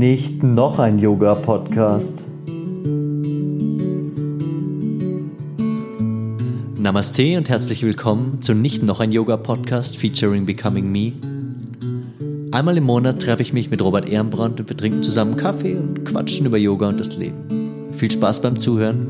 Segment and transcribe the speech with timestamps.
[0.00, 2.24] Nicht noch ein Yoga-Podcast.
[6.78, 11.12] Namaste und herzlich willkommen zu Nicht noch ein Yoga-Podcast featuring Becoming Me.
[12.50, 16.06] Einmal im Monat treffe ich mich mit Robert Ehrenbrand und wir trinken zusammen Kaffee und
[16.06, 17.90] quatschen über Yoga und das Leben.
[17.92, 19.06] Viel Spaß beim Zuhören.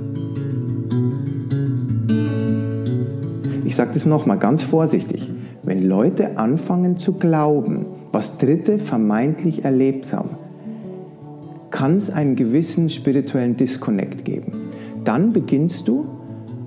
[3.65, 5.31] Ich sage das nochmal ganz vorsichtig.
[5.63, 10.40] Wenn Leute anfangen zu glauben, was Dritte vermeintlich erlebt haben,
[11.81, 14.53] kann es einen gewissen spirituellen Disconnect geben.
[15.03, 16.09] Dann beginnst du,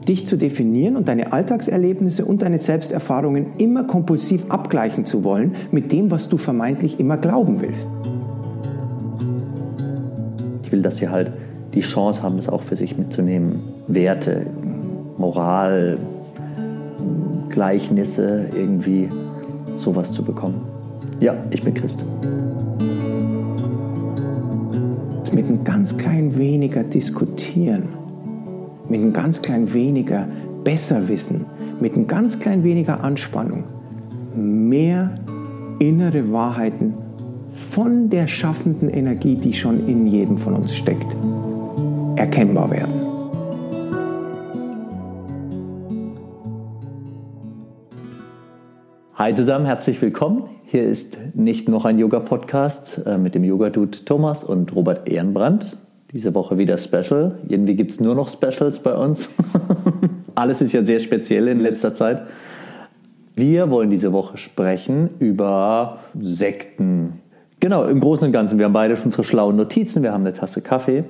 [0.07, 5.91] dich zu definieren und deine Alltagserlebnisse und deine Selbsterfahrungen immer kompulsiv abgleichen zu wollen mit
[5.91, 7.91] dem, was du vermeintlich immer glauben willst.
[10.63, 11.31] Ich will, dass sie halt
[11.75, 13.59] die Chance haben, es auch für sich mitzunehmen.
[13.87, 14.47] Werte,
[15.19, 15.99] Moral,
[17.49, 19.09] Gleichnisse, irgendwie
[19.77, 20.63] sowas zu bekommen.
[21.19, 21.99] Ja, ich bin Christ
[25.33, 27.89] mit ein ganz klein weniger diskutieren,
[28.87, 30.27] mit ein ganz klein weniger
[30.63, 31.45] Besserwissen,
[31.79, 33.63] mit ein ganz klein weniger Anspannung
[34.35, 35.15] mehr
[35.79, 36.93] innere Wahrheiten
[37.51, 41.07] von der schaffenden Energie, die schon in jedem von uns steckt,
[42.15, 42.93] erkennbar werden.
[49.15, 50.43] Hi zusammen, herzlich willkommen.
[50.73, 55.77] Hier ist nicht noch ein Yoga-Podcast äh, mit dem Yoga-Dude Thomas und Robert Ehrenbrand.
[56.11, 57.37] Diese Woche wieder Special.
[57.47, 59.29] Irgendwie gibt es nur noch Specials bei uns.
[60.33, 62.23] Alles ist ja sehr speziell in letzter Zeit.
[63.35, 67.21] Wir wollen diese Woche sprechen über Sekten.
[67.59, 68.57] Genau, im Großen und Ganzen.
[68.57, 70.01] Wir haben beide unsere schlauen Notizen.
[70.01, 71.03] Wir haben eine Tasse Kaffee.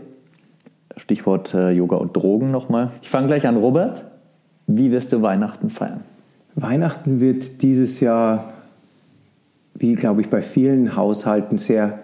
[0.97, 2.91] Stichwort äh, Yoga und Drogen nochmal.
[3.01, 4.03] Ich fange gleich an, Robert.
[4.67, 6.01] Wie wirst du Weihnachten feiern?
[6.53, 8.52] Weihnachten wird dieses Jahr
[9.83, 11.99] wie glaube ich bei vielen Haushalten sehr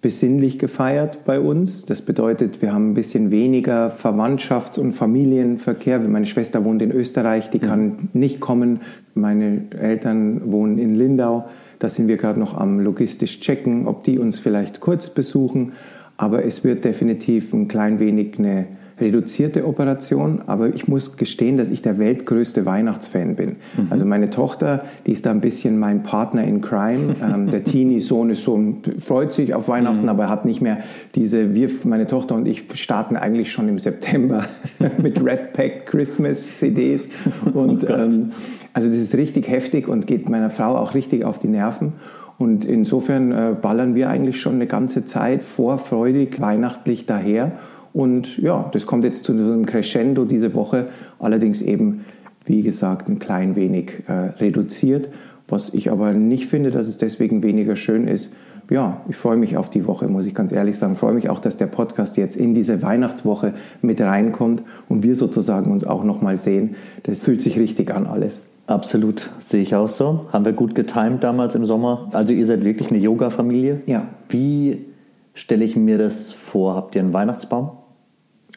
[0.00, 1.86] besinnlich gefeiert bei uns.
[1.86, 6.00] Das bedeutet, wir haben ein bisschen weniger Verwandtschafts- und Familienverkehr.
[6.00, 8.80] Meine Schwester wohnt in Österreich, die kann nicht kommen.
[9.14, 11.48] Meine Eltern wohnen in Lindau.
[11.78, 15.74] Da sind wir gerade noch am logistisch checken, ob die uns vielleicht kurz besuchen.
[16.16, 18.66] Aber es wird definitiv ein klein wenig eine
[19.00, 23.56] reduzierte Operation, aber ich muss gestehen, dass ich der weltgrößte Weihnachtsfan bin.
[23.76, 23.86] Mhm.
[23.90, 27.14] Also meine Tochter, die ist da ein bisschen mein Partner in Crime.
[27.22, 28.58] Ähm, der Teenie-Sohn ist so,
[29.04, 30.08] freut sich auf Weihnachten, mhm.
[30.08, 30.78] aber hat nicht mehr
[31.14, 34.44] diese, wir, meine Tochter und ich starten eigentlich schon im September
[34.98, 37.08] mit Red Pack Christmas CDs
[37.54, 38.32] und oh ähm,
[38.72, 41.92] also das ist richtig heftig und geht meiner Frau auch richtig auf die Nerven.
[42.38, 47.52] Und insofern äh, ballern wir eigentlich schon eine ganze Zeit vorfreudig, weihnachtlich daher.
[47.92, 50.88] Und ja, das kommt jetzt zu einem Crescendo diese Woche,
[51.18, 52.04] allerdings eben,
[52.44, 55.08] wie gesagt, ein klein wenig äh, reduziert,
[55.48, 58.32] was ich aber nicht finde, dass es deswegen weniger schön ist.
[58.70, 60.94] Ja, ich freue mich auf die Woche, muss ich ganz ehrlich sagen.
[60.94, 63.52] Ich freue mich auch, dass der Podcast jetzt in diese Weihnachtswoche
[63.82, 66.76] mit reinkommt und wir sozusagen uns auch nochmal sehen.
[67.02, 68.40] Das fühlt sich richtig an alles.
[68.66, 70.26] Absolut, sehe ich auch so.
[70.32, 72.08] Haben wir gut getimt damals im Sommer.
[72.12, 73.82] Also ihr seid wirklich eine Yoga-Familie.
[73.86, 74.06] Ja.
[74.28, 74.86] Wie
[75.34, 76.74] stelle ich mir das vor?
[76.74, 77.72] Habt ihr einen Weihnachtsbaum?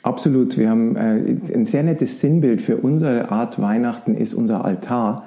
[0.06, 0.56] Absolut.
[0.60, 5.26] Wir haben äh, ein sehr nettes Sinnbild für unsere Art Weihnachten ist unser Altar,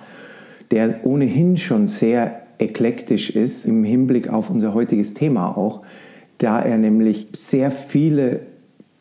[0.71, 5.83] der ohnehin schon sehr eklektisch ist im Hinblick auf unser heutiges Thema auch,
[6.39, 8.43] da er nämlich sehr viele,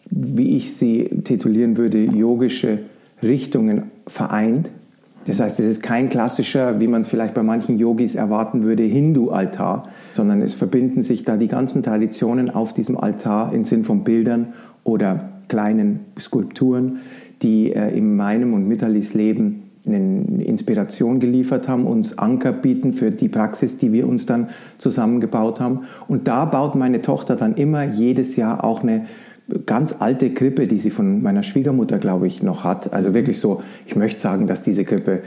[0.09, 2.79] wie ich sie titulieren würde, yogische
[3.21, 4.71] Richtungen vereint.
[5.27, 8.83] Das heißt, es ist kein klassischer, wie man es vielleicht bei manchen Yogis erwarten würde,
[8.83, 14.05] Hindu-Altar, sondern es verbinden sich da die ganzen Traditionen auf diesem Altar im Sinn von
[14.05, 14.53] Bildern
[14.85, 16.99] oder kleinen Skulpturen,
[17.41, 23.11] die äh, in meinem und Mitalis Leben eine Inspiration geliefert haben, uns Anker bieten für
[23.11, 25.81] die Praxis, die wir uns dann zusammengebaut haben.
[26.07, 29.05] Und da baut meine Tochter dann immer jedes Jahr auch eine
[29.65, 32.93] ganz alte Krippe, die sie von meiner Schwiegermutter, glaube ich, noch hat.
[32.93, 35.21] Also wirklich so, ich möchte sagen, dass diese Krippe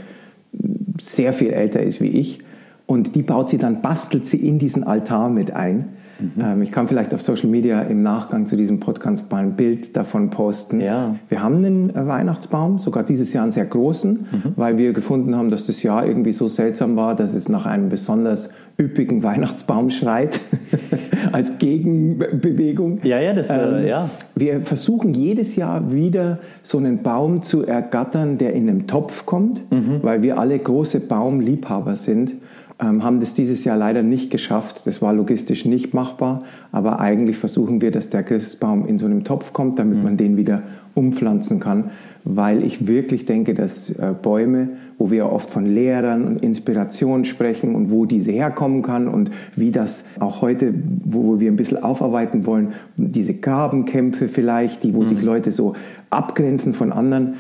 [1.01, 2.41] sehr viel älter ist wie ich.
[2.87, 5.91] Und die baut sie dann, bastelt sie in diesen Altar mit ein.
[6.21, 6.43] Mhm.
[6.43, 9.97] Ähm, ich kann vielleicht auf Social Media im Nachgang zu diesem Podcast mal ein Bild
[9.97, 10.81] davon posten.
[10.81, 11.17] Ja.
[11.29, 14.53] Wir haben einen äh, Weihnachtsbaum, sogar dieses Jahr einen sehr großen, mhm.
[14.57, 17.89] weil wir gefunden haben, dass das Jahr irgendwie so seltsam war, dass es nach einem
[17.89, 20.41] besonders üppigen Weihnachtsbaum schreit,
[21.33, 23.01] als Gegenbewegung.
[23.03, 24.11] Ja, ja, das, äh, ähm, ja.
[24.35, 29.71] Wir versuchen jedes Jahr wieder so einen Baum zu ergattern, der in einem Topf kommt,
[29.71, 29.99] mhm.
[30.03, 32.35] weil wir alle große Baumliebhaber sind
[32.83, 34.87] haben das dieses Jahr leider nicht geschafft.
[34.87, 36.41] Das war logistisch nicht machbar,
[36.73, 40.05] aber eigentlich versuchen wir, dass der Christbaum in so einem Topf kommt, damit mhm.
[40.05, 40.63] man den wieder
[40.95, 41.91] umpflanzen kann,
[42.25, 47.75] weil ich wirklich denke, dass äh, Bäume wo wir oft von Lehrern und Inspiration sprechen
[47.75, 50.75] und wo diese herkommen kann und wie das auch heute,
[51.05, 55.07] wo wir ein bisschen aufarbeiten wollen, diese Gabenkämpfe vielleicht, die, wo mhm.
[55.07, 55.75] sich Leute so
[56.11, 57.37] abgrenzen von anderen.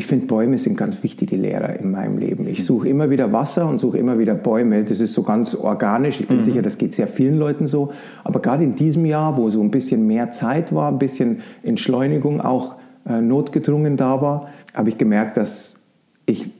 [0.00, 2.48] Ich finde, Bäume sind ganz wichtige Lehrer in meinem Leben.
[2.48, 4.82] Ich suche immer wieder Wasser und suche immer wieder Bäume.
[4.82, 6.22] Das ist so ganz organisch.
[6.22, 6.42] Ich bin mhm.
[6.42, 7.92] sicher, das geht sehr vielen Leuten so.
[8.24, 12.40] Aber gerade in diesem Jahr, wo so ein bisschen mehr Zeit war, ein bisschen Entschleunigung
[12.40, 12.76] auch
[13.06, 15.78] äh, notgedrungen da war, habe ich gemerkt, dass
[16.24, 16.50] ich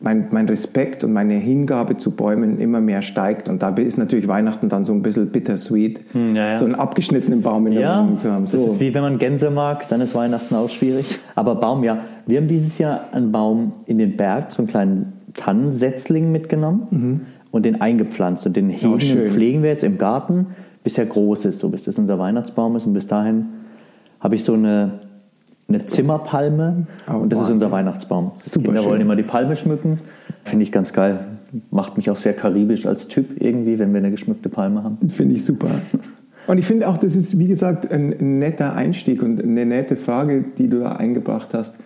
[0.00, 3.48] mein, mein, Respekt und meine Hingabe zu Bäumen immer mehr steigt.
[3.48, 6.56] Und dabei ist natürlich Weihnachten dann so ein bisschen bittersweet, hm, ja, ja.
[6.56, 8.46] so einen abgeschnittenen Baum in der ja, Wohnung zu haben.
[8.46, 8.58] So.
[8.58, 11.18] Das ist wie wenn man Gänse mag, dann ist Weihnachten auch schwierig.
[11.34, 11.98] Aber Baum, ja.
[12.26, 17.20] Wir haben dieses Jahr einen Baum in den Berg, so einen kleinen Tannensetzling mitgenommen mhm.
[17.50, 18.46] und den eingepflanzt.
[18.46, 20.48] Und den hegen oh, pflegen wir jetzt im Garten,
[20.84, 22.86] bis er groß ist, so bis das unser Weihnachtsbaum ist.
[22.86, 23.46] Und bis dahin
[24.20, 25.05] habe ich so eine
[25.68, 27.56] eine Zimmerpalme oh, und das Wahnsinn.
[27.56, 28.32] ist unser Weihnachtsbaum.
[28.40, 28.90] Super Kinder schön.
[28.90, 30.00] wollen immer die Palme schmücken.
[30.44, 31.18] Finde ich ganz geil.
[31.70, 35.10] Macht mich auch sehr karibisch als Typ irgendwie, wenn wir eine geschmückte Palme haben.
[35.10, 35.68] Finde ich super.
[36.46, 40.44] Und ich finde auch, das ist, wie gesagt, ein netter Einstieg und eine nette Frage,
[40.56, 41.78] die du da eingebracht hast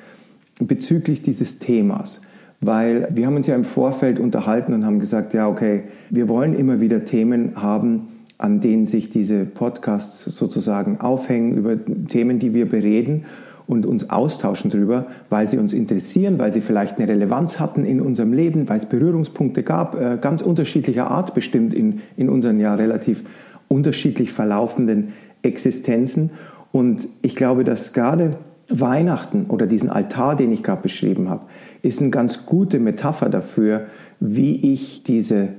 [0.58, 2.20] bezüglich dieses Themas.
[2.60, 6.54] Weil wir haben uns ja im Vorfeld unterhalten und haben gesagt, ja, okay, wir wollen
[6.54, 11.76] immer wieder Themen haben, an denen sich diese Podcasts sozusagen aufhängen, über
[12.08, 13.24] Themen, die wir bereden
[13.70, 18.00] und uns austauschen darüber, weil sie uns interessieren, weil sie vielleicht eine Relevanz hatten in
[18.00, 22.74] unserem Leben, weil es Berührungspunkte gab, äh, ganz unterschiedlicher Art bestimmt in, in unseren ja
[22.74, 23.22] relativ
[23.68, 25.12] unterschiedlich verlaufenden
[25.42, 26.30] Existenzen.
[26.72, 28.38] Und ich glaube, dass gerade
[28.68, 31.42] Weihnachten oder diesen Altar, den ich gerade beschrieben habe,
[31.82, 33.86] ist eine ganz gute Metapher dafür,
[34.18, 35.50] wie ich diese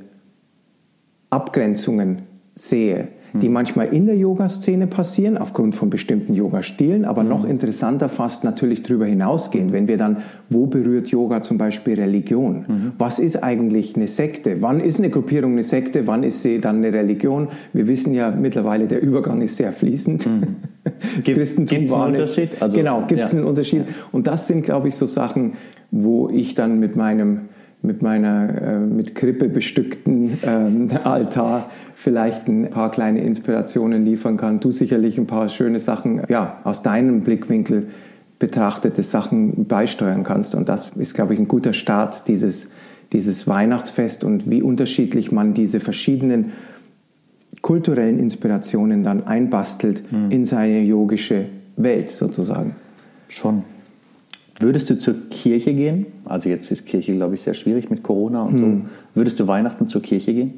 [1.29, 2.23] Abgrenzungen
[2.55, 7.29] sehe die manchmal in der Yoga-Szene passieren, aufgrund von bestimmten Yoga-Stilen, aber mhm.
[7.29, 10.17] noch interessanter fast natürlich darüber hinausgehen, wenn wir dann,
[10.49, 12.65] wo berührt Yoga zum Beispiel Religion?
[12.67, 12.91] Mhm.
[12.97, 14.61] Was ist eigentlich eine Sekte?
[14.61, 16.07] Wann ist eine Gruppierung eine Sekte?
[16.07, 17.47] Wann ist sie dann eine Religion?
[17.73, 20.27] Wir wissen ja mittlerweile, der Übergang ist sehr fließend.
[20.27, 20.55] Mhm.
[21.23, 22.49] Gibt es einen Unterschied?
[22.59, 23.37] Also, genau, gibt es ja.
[23.37, 23.83] einen Unterschied?
[24.11, 25.53] Und das sind, glaube ich, so Sachen,
[25.91, 27.41] wo ich dann mit meinem
[27.81, 34.59] mit meiner äh, mit Krippe bestückten ähm, Altar vielleicht ein paar kleine Inspirationen liefern kann.
[34.59, 37.87] Du sicherlich ein paar schöne Sachen ja, aus deinem Blickwinkel
[38.39, 40.55] betrachtete Sachen beisteuern kannst.
[40.55, 42.69] Und das ist, glaube ich, ein guter Start, dieses,
[43.13, 46.51] dieses Weihnachtsfest und wie unterschiedlich man diese verschiedenen
[47.61, 50.31] kulturellen Inspirationen dann einbastelt hm.
[50.31, 51.45] in seine yogische
[51.77, 52.75] Welt sozusagen.
[53.27, 53.63] Schon.
[54.61, 56.05] Würdest du zur Kirche gehen?
[56.25, 58.59] Also jetzt ist Kirche, glaube ich, sehr schwierig mit Corona und hm.
[58.59, 58.89] so.
[59.15, 60.53] Würdest du Weihnachten zur Kirche gehen?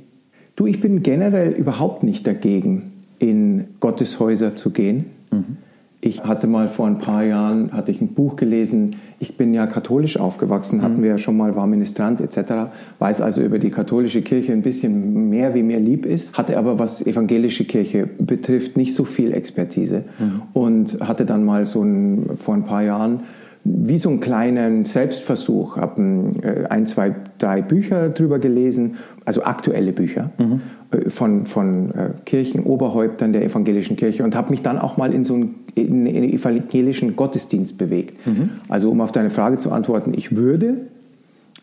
[0.56, 5.06] Du, ich bin generell überhaupt nicht dagegen, in Gotteshäuser zu gehen.
[5.32, 5.58] Mhm.
[6.06, 8.98] Ich hatte mal vor ein paar Jahren hatte ich ein Buch gelesen.
[9.20, 11.04] Ich bin ja katholisch aufgewachsen, hatten mhm.
[11.04, 12.74] wir ja schon mal, war Ministrant etc.
[13.00, 16.38] Weiß also über die katholische Kirche ein bisschen mehr, wie mir lieb ist.
[16.38, 20.42] Hatte aber was evangelische Kirche betrifft nicht so viel Expertise mhm.
[20.52, 23.22] und hatte dann mal so ein, vor ein paar Jahren
[23.66, 25.78] wie so einen kleinen Selbstversuch.
[25.78, 26.02] Habe
[26.42, 30.62] äh, ein, zwei, drei Bücher drüber gelesen, also aktuelle Bücher mhm.
[30.92, 35.14] Äh, von, von äh, Kirchen, Oberhäuptern der evangelischen Kirche und habe mich dann auch mal
[35.14, 38.26] in so einen, in einen evangelischen Gottesdienst bewegt.
[38.28, 38.50] Mhm.
[38.68, 40.78] Also um auf deine Frage zu antworten, ich würde,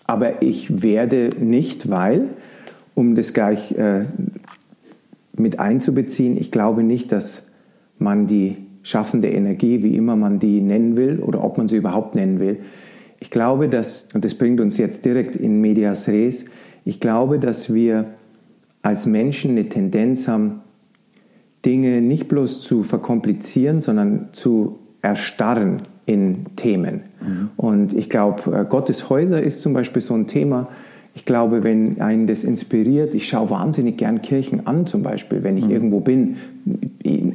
[0.07, 2.29] aber ich werde nicht, weil,
[2.95, 4.07] um das gleich äh,
[5.37, 7.43] mit einzubeziehen, ich glaube nicht, dass
[7.99, 12.15] man die schaffende Energie, wie immer man die nennen will oder ob man sie überhaupt
[12.15, 12.59] nennen will.
[13.19, 16.45] Ich glaube, dass, und das bringt uns jetzt direkt in medias res,
[16.85, 18.07] ich glaube, dass wir
[18.83, 20.61] als Menschen eine Tendenz haben,
[21.65, 27.03] Dinge nicht bloß zu verkomplizieren, sondern zu erstarren in Themen.
[27.21, 27.51] Mhm.
[27.57, 30.69] Und ich glaube, äh, Gottes Häuser ist zum Beispiel so ein Thema.
[31.15, 35.57] Ich glaube, wenn einen das inspiriert, ich schaue wahnsinnig gern Kirchen an, zum Beispiel, wenn
[35.57, 35.71] ich mhm.
[35.71, 36.37] irgendwo bin,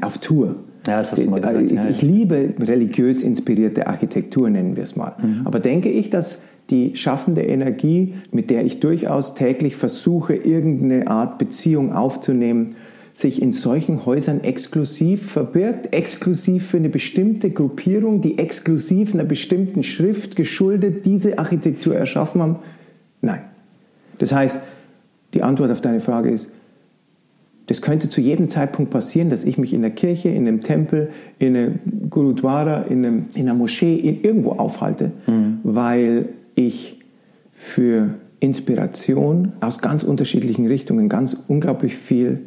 [0.02, 0.56] auf Tour.
[0.88, 1.72] Ja, das hast du mal gesagt.
[1.72, 5.16] Ich, ich liebe religiös inspirierte Architektur, nennen wir es mal.
[5.22, 5.42] Mhm.
[5.46, 11.38] Aber denke ich, dass die schaffende Energie, mit der ich durchaus täglich versuche, irgendeine Art
[11.38, 12.72] Beziehung aufzunehmen,
[13.14, 19.84] sich in solchen Häusern exklusiv verbirgt, exklusiv für eine bestimmte Gruppierung, die exklusiv einer bestimmten
[19.84, 22.56] Schrift geschuldet diese Architektur erschaffen haben?
[23.22, 23.42] Nein.
[24.20, 24.62] Das heißt,
[25.34, 26.52] die Antwort auf deine Frage ist,
[27.68, 31.10] das könnte zu jedem Zeitpunkt passieren, dass ich mich in der Kirche, in einem Tempel,
[31.40, 31.80] in einem
[32.10, 35.60] Gurudwara, in, einem, in einer Moschee, in irgendwo aufhalte, mhm.
[35.64, 37.00] weil ich
[37.54, 42.42] für Inspiration aus ganz unterschiedlichen Richtungen ganz unglaublich viel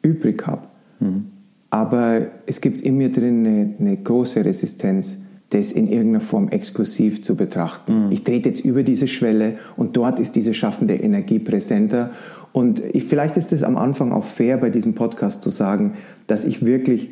[0.00, 0.62] übrig habe.
[1.00, 1.26] Mhm.
[1.68, 5.18] Aber es gibt in mir drin eine, eine große Resistenz
[5.52, 8.06] das in irgendeiner Form exklusiv zu betrachten.
[8.06, 8.12] Mhm.
[8.12, 12.10] Ich trete jetzt über diese Schwelle und dort ist diese schaffende Energie präsenter.
[12.52, 15.94] Und ich, vielleicht ist es am Anfang auch fair, bei diesem Podcast zu sagen,
[16.26, 17.10] dass ich wirklich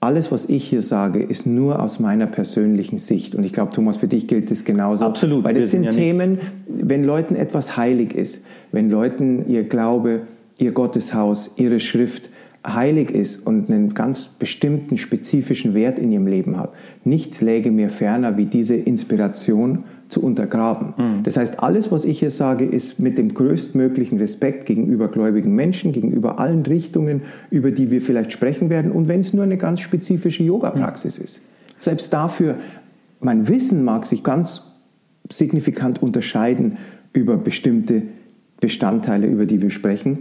[0.00, 3.34] alles, was ich hier sage, ist nur aus meiner persönlichen Sicht.
[3.34, 5.06] Und ich glaube, Thomas, für dich gilt das genauso.
[5.06, 5.44] Absolut.
[5.44, 10.22] Weil das sind, sind ja Themen, wenn Leuten etwas heilig ist, wenn Leuten ihr Glaube,
[10.58, 12.28] ihr Gotteshaus, ihre Schrift
[12.66, 16.72] heilig ist und einen ganz bestimmten spezifischen Wert in ihrem Leben hat.
[17.04, 20.94] Nichts läge mir ferner, wie diese Inspiration zu untergraben.
[20.96, 21.22] Mhm.
[21.24, 25.92] Das heißt, alles, was ich hier sage, ist mit dem größtmöglichen Respekt gegenüber gläubigen Menschen,
[25.92, 29.80] gegenüber allen Richtungen, über die wir vielleicht sprechen werden und wenn es nur eine ganz
[29.80, 31.24] spezifische Yoga-Praxis mhm.
[31.24, 31.42] ist.
[31.78, 32.56] Selbst dafür,
[33.20, 34.62] mein Wissen mag sich ganz
[35.30, 36.76] signifikant unterscheiden
[37.12, 38.02] über bestimmte
[38.60, 40.18] Bestandteile, über die wir sprechen.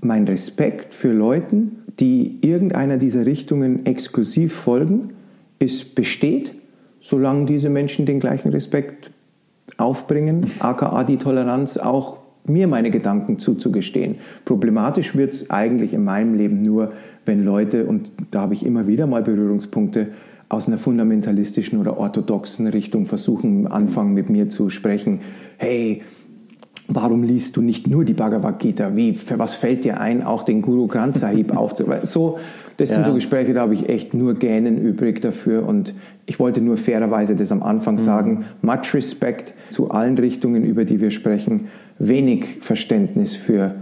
[0.00, 1.68] Mein Respekt für Leute,
[2.00, 5.10] die irgendeiner dieser Richtungen exklusiv folgen,
[5.58, 6.54] ist besteht,
[7.00, 9.10] solange diese Menschen den gleichen Respekt
[9.76, 14.16] aufbringen, aka die Toleranz auch mir meine Gedanken zuzugestehen.
[14.44, 16.92] Problematisch wird es eigentlich in meinem Leben nur,
[17.24, 20.08] wenn Leute, und da habe ich immer wieder mal Berührungspunkte,
[20.48, 25.20] aus einer fundamentalistischen oder orthodoxen Richtung versuchen, anfangen mit mir zu sprechen.
[25.56, 26.02] Hey,
[26.88, 28.96] Warum liest du nicht nur die Bhagavad Gita?
[28.96, 32.06] Wie, für was fällt dir ein, auch den Guru Granth Sahib aufzuweisen?
[32.06, 32.38] So,
[32.76, 32.96] das ja.
[32.96, 35.66] sind so Gespräche, da habe ich echt nur Gähnen übrig dafür.
[35.66, 35.94] Und
[36.26, 37.98] ich wollte nur fairerweise das am Anfang mhm.
[37.98, 38.44] sagen.
[38.62, 41.68] Much Respect zu allen Richtungen, über die wir sprechen.
[41.98, 43.74] Wenig Verständnis für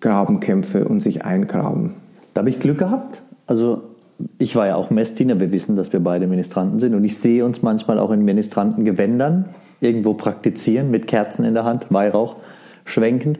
[0.00, 1.94] Grabenkämpfe und sich eingraben.
[2.34, 3.22] Da habe ich Glück gehabt.
[3.46, 3.82] Also
[4.38, 5.40] ich war ja auch Messdiener.
[5.40, 6.94] Wir wissen, dass wir beide Ministranten sind.
[6.94, 9.46] Und ich sehe uns manchmal auch in Ministrantengewändern
[9.80, 12.36] irgendwo praktizieren mit Kerzen in der Hand, Weihrauch
[12.84, 13.38] schwenkend.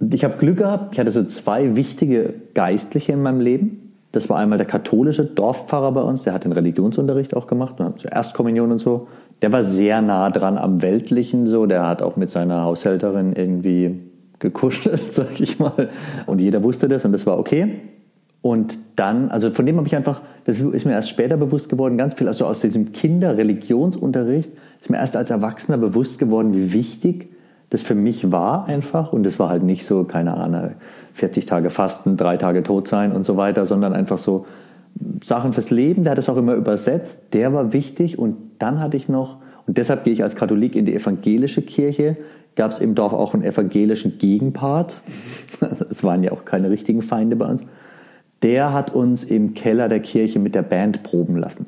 [0.00, 3.89] Ich habe Glück gehabt, ich hatte so zwei wichtige Geistliche in meinem Leben.
[4.12, 7.86] Das war einmal der katholische Dorfpfarrer bei uns, der hat den Religionsunterricht auch gemacht und
[7.86, 9.06] hat zur Erstkommunion und so.
[9.40, 11.66] Der war sehr nah dran am Weltlichen, so.
[11.66, 14.00] Der hat auch mit seiner Haushälterin irgendwie
[14.38, 15.88] gekuschelt, sag ich mal.
[16.26, 17.80] Und jeder wusste das und das war okay.
[18.42, 21.98] Und dann, also von dem habe ich einfach, das ist mir erst später bewusst geworden,
[21.98, 24.50] ganz viel, also aus diesem Kinderreligionsunterricht
[24.80, 27.28] ist mir erst als Erwachsener bewusst geworden, wie wichtig
[27.68, 29.12] das für mich war einfach.
[29.12, 30.72] Und das war halt nicht so, keine Ahnung,
[31.14, 34.46] 40 Tage Fasten, drei Tage tot sein und so weiter, sondern einfach so
[35.22, 36.04] Sachen fürs Leben.
[36.04, 37.24] Der hat es auch immer übersetzt.
[37.32, 38.18] Der war wichtig.
[38.18, 39.36] Und dann hatte ich noch,
[39.66, 42.16] und deshalb gehe ich als Katholik in die evangelische Kirche,
[42.56, 44.94] gab es im Dorf auch einen evangelischen Gegenpart.
[45.90, 47.62] Es waren ja auch keine richtigen Feinde bei uns
[48.42, 51.66] der hat uns im Keller der Kirche mit der Band proben lassen.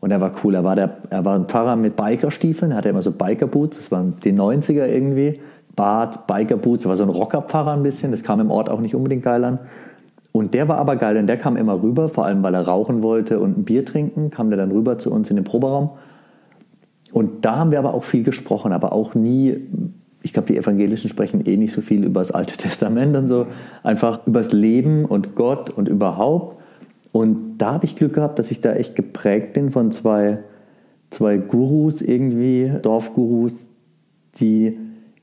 [0.00, 0.54] Und er war cool.
[0.54, 3.92] Er war, der, er war ein Pfarrer mit Bikerstiefeln, er hatte immer so Bikerboots, das
[3.92, 5.40] waren die 90er irgendwie.
[5.74, 8.94] Bart, Bikerboots, er war so ein Rockerpfarrer ein bisschen, das kam im Ort auch nicht
[8.94, 9.58] unbedingt geil an.
[10.32, 13.02] Und der war aber geil, denn der kam immer rüber, vor allem weil er rauchen
[13.02, 15.90] wollte und ein Bier trinken, kam der dann rüber zu uns in den Proberaum.
[17.12, 19.68] Und da haben wir aber auch viel gesprochen, aber auch nie
[20.22, 23.46] ich glaube, die Evangelischen sprechen eh nicht so viel über das Alte Testament und so,
[23.82, 26.60] einfach übers Leben und Gott und überhaupt.
[27.10, 30.38] Und da habe ich Glück gehabt, dass ich da echt geprägt bin von zwei,
[31.10, 33.66] zwei Gurus irgendwie, Dorfgurus,
[34.38, 34.78] die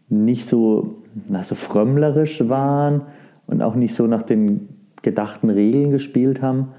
[0.09, 0.95] nicht so,
[1.27, 3.01] na, so frömmlerisch waren
[3.47, 4.69] und auch nicht so nach den
[5.01, 6.69] gedachten Regeln gespielt haben.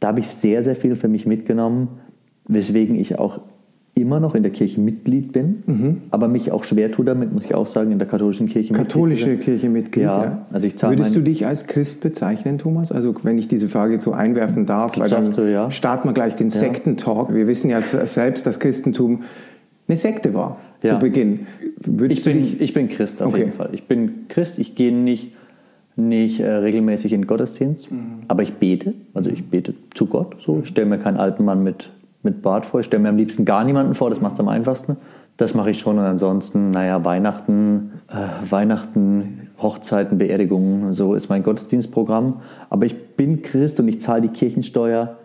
[0.00, 1.88] Da habe ich sehr, sehr viel für mich mitgenommen,
[2.46, 3.40] weswegen ich auch
[3.96, 6.02] immer noch in der Kirche Mitglied bin, mhm.
[6.10, 9.28] aber mich auch schwer tue damit, muss ich auch sagen, in der katholischen Kirche Katholische
[9.28, 9.44] Mitglied.
[9.44, 10.24] Kirche Mitglied, ja.
[10.24, 10.46] ja.
[10.52, 12.90] Also ich Würdest du dich als Christ bezeichnen, Thomas?
[12.90, 15.70] Also wenn ich diese Frage so einwerfen darf, weil dann du, ja.
[15.70, 16.58] starten wir gleich den ja.
[16.58, 17.32] Sektentalk.
[17.32, 19.22] Wir wissen ja selbst, dass Christentum
[19.86, 20.94] eine Sekte war ja.
[20.94, 21.46] zu Beginn.
[22.08, 23.40] Ich bin, ich bin Christ auf okay.
[23.40, 23.70] jeden Fall.
[23.72, 25.32] Ich bin Christ, ich gehe nicht
[25.96, 28.22] nicht äh, regelmäßig in Gottesdienst, mhm.
[28.26, 30.34] aber ich bete, also ich bete zu Gott.
[30.44, 31.88] So, ich stelle mir keinen alten Mann mit
[32.24, 32.80] mit Bart vor.
[32.80, 34.96] Ich stelle mir am liebsten gar niemanden vor, das macht es am einfachsten.
[35.36, 41.42] Das mache ich schon und ansonsten, naja, Weihnachten, äh, Weihnachten, Hochzeiten, Beerdigungen, so ist mein
[41.42, 42.40] Gottesdienstprogramm.
[42.70, 45.16] Aber ich bin Christ und ich zahle die Kirchensteuer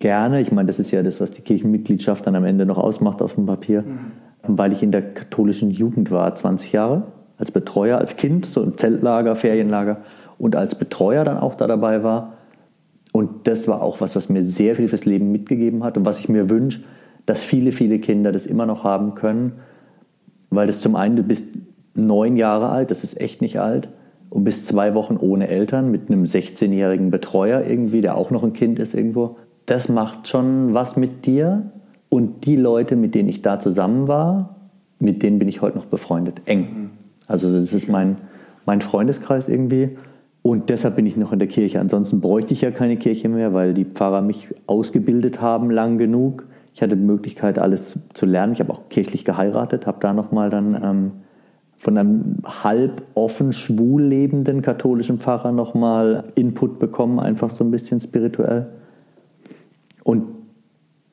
[0.00, 0.40] gerne.
[0.40, 3.36] Ich meine, das ist ja das, was die Kirchenmitgliedschaft dann am Ende noch ausmacht auf
[3.36, 3.82] dem Papier.
[3.82, 4.12] Mhm.
[4.46, 7.04] Weil ich in der katholischen Jugend war, 20 Jahre,
[7.38, 9.98] als Betreuer, als Kind, so im Zeltlager, Ferienlager
[10.38, 12.34] und als Betreuer dann auch da dabei war
[13.14, 16.18] und das war auch was, was mir sehr viel fürs Leben mitgegeben hat und was
[16.18, 16.80] ich mir wünsche,
[17.26, 19.52] dass viele, viele Kinder das immer noch haben können.
[20.50, 21.46] Weil das zum einen, du bist
[21.94, 23.88] neun Jahre alt, das ist echt nicht alt,
[24.30, 28.52] und bist zwei Wochen ohne Eltern mit einem 16-jährigen Betreuer irgendwie, der auch noch ein
[28.52, 29.36] Kind ist irgendwo.
[29.64, 31.70] Das macht schon was mit dir.
[32.14, 34.54] Und die Leute, mit denen ich da zusammen war,
[35.00, 36.90] mit denen bin ich heute noch befreundet, eng.
[37.26, 38.18] Also das ist mein,
[38.66, 39.96] mein Freundeskreis irgendwie
[40.40, 41.80] Und deshalb bin ich noch in der Kirche.
[41.80, 46.46] Ansonsten bräuchte ich ja keine Kirche mehr, weil die Pfarrer mich ausgebildet haben lang genug.
[46.72, 48.52] Ich hatte die Möglichkeit, alles zu lernen.
[48.52, 51.12] Ich habe auch kirchlich geheiratet, habe da nochmal dann ähm,
[51.78, 57.98] von einem halb offen schwul lebenden katholischen Pfarrer nochmal Input bekommen, einfach so ein bisschen
[57.98, 58.68] spirituell.
[60.04, 60.33] Und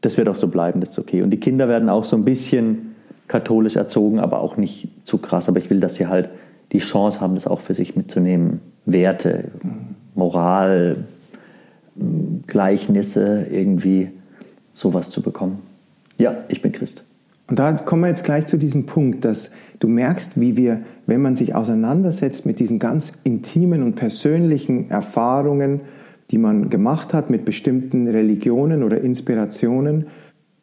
[0.01, 1.21] das wird auch so bleiben, das ist okay.
[1.21, 2.95] Und die Kinder werden auch so ein bisschen
[3.27, 5.47] katholisch erzogen, aber auch nicht zu krass.
[5.47, 6.29] Aber ich will, dass sie halt
[6.71, 8.61] die Chance haben, das auch für sich mitzunehmen.
[8.85, 9.45] Werte,
[10.15, 11.05] Moral,
[12.47, 14.09] Gleichnisse, irgendwie
[14.73, 15.59] sowas zu bekommen.
[16.17, 17.03] Ja, ich bin Christ.
[17.47, 21.21] Und da kommen wir jetzt gleich zu diesem Punkt, dass du merkst, wie wir, wenn
[21.21, 25.81] man sich auseinandersetzt mit diesen ganz intimen und persönlichen Erfahrungen,
[26.31, 30.07] die man gemacht hat mit bestimmten Religionen oder Inspirationen,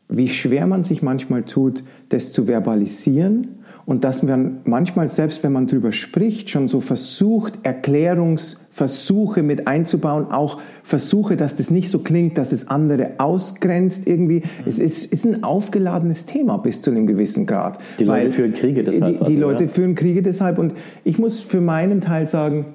[0.08, 3.58] wie schwer man sich manchmal tut, das zu verbalisieren
[3.88, 10.30] und dass man manchmal, selbst wenn man darüber spricht, schon so versucht, Erklärungsversuche mit einzubauen,
[10.30, 14.40] auch Versuche, dass das nicht so klingt, dass es andere ausgrenzt irgendwie.
[14.40, 14.64] Mhm.
[14.66, 17.78] Es ist, ist ein aufgeladenes Thema bis zu einem gewissen Grad.
[17.98, 19.20] Die Leute führen Kriege deshalb.
[19.20, 19.72] Die, die Leute oder?
[19.72, 22.66] führen Kriege deshalb und ich muss für meinen Teil sagen,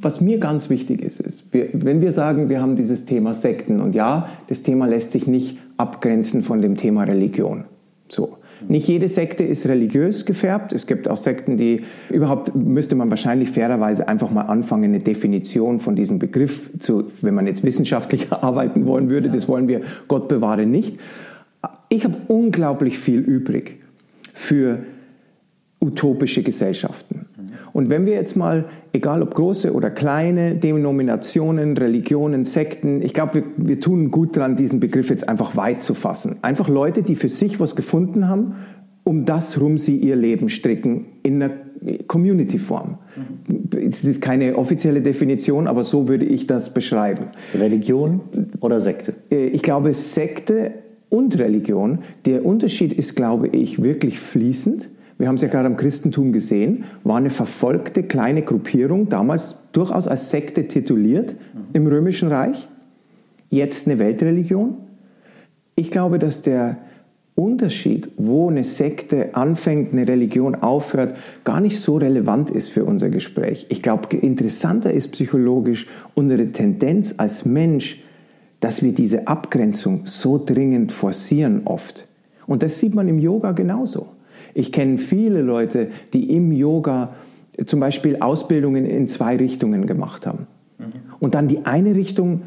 [0.00, 3.80] was mir ganz wichtig ist, ist, wir, wenn wir sagen, wir haben dieses Thema Sekten
[3.80, 7.64] und ja, das Thema lässt sich nicht abgrenzen von dem Thema Religion.
[8.08, 8.38] So.
[8.68, 10.72] Nicht jede Sekte ist religiös gefärbt.
[10.72, 15.80] Es gibt auch Sekten, die überhaupt müsste man wahrscheinlich fairerweise einfach mal anfangen, eine Definition
[15.80, 19.30] von diesem Begriff zu, wenn man jetzt wissenschaftlich arbeiten wollen würde.
[19.30, 20.98] Das wollen wir, Gott bewahre, nicht.
[21.88, 23.80] Ich habe unglaublich viel übrig
[24.34, 24.80] für
[25.80, 27.26] utopische Gesellschaften.
[27.80, 33.36] Und wenn wir jetzt mal, egal ob große oder kleine Denominationen, Religionen, Sekten, ich glaube,
[33.36, 36.36] wir, wir tun gut daran, diesen Begriff jetzt einfach weit zu fassen.
[36.42, 38.56] Einfach Leute, die für sich was gefunden haben,
[39.02, 41.54] um das rum sie ihr Leben stricken in einer
[42.06, 42.98] Community-Form.
[43.16, 43.88] Mhm.
[43.88, 47.28] Es ist keine offizielle Definition, aber so würde ich das beschreiben.
[47.54, 48.20] Religion
[48.60, 49.14] oder Sekte?
[49.30, 50.72] Äh, ich glaube, Sekte
[51.08, 52.00] und Religion.
[52.26, 54.90] Der Unterschied ist, glaube ich, wirklich fließend
[55.20, 60.08] wir haben es ja gerade am Christentum gesehen, war eine verfolgte kleine Gruppierung, damals durchaus
[60.08, 61.36] als Sekte tituliert
[61.74, 62.66] im Römischen Reich,
[63.50, 64.78] jetzt eine Weltreligion.
[65.76, 66.78] Ich glaube, dass der
[67.34, 73.10] Unterschied, wo eine Sekte anfängt, eine Religion aufhört, gar nicht so relevant ist für unser
[73.10, 73.66] Gespräch.
[73.68, 78.02] Ich glaube, interessanter ist psychologisch unsere Tendenz als Mensch,
[78.60, 82.08] dass wir diese Abgrenzung so dringend forcieren oft.
[82.46, 84.08] Und das sieht man im Yoga genauso.
[84.54, 87.14] Ich kenne viele Leute, die im Yoga
[87.66, 90.46] zum Beispiel Ausbildungen in zwei Richtungen gemacht haben.
[90.78, 90.84] Mhm.
[91.18, 92.42] Und dann die eine Richtung,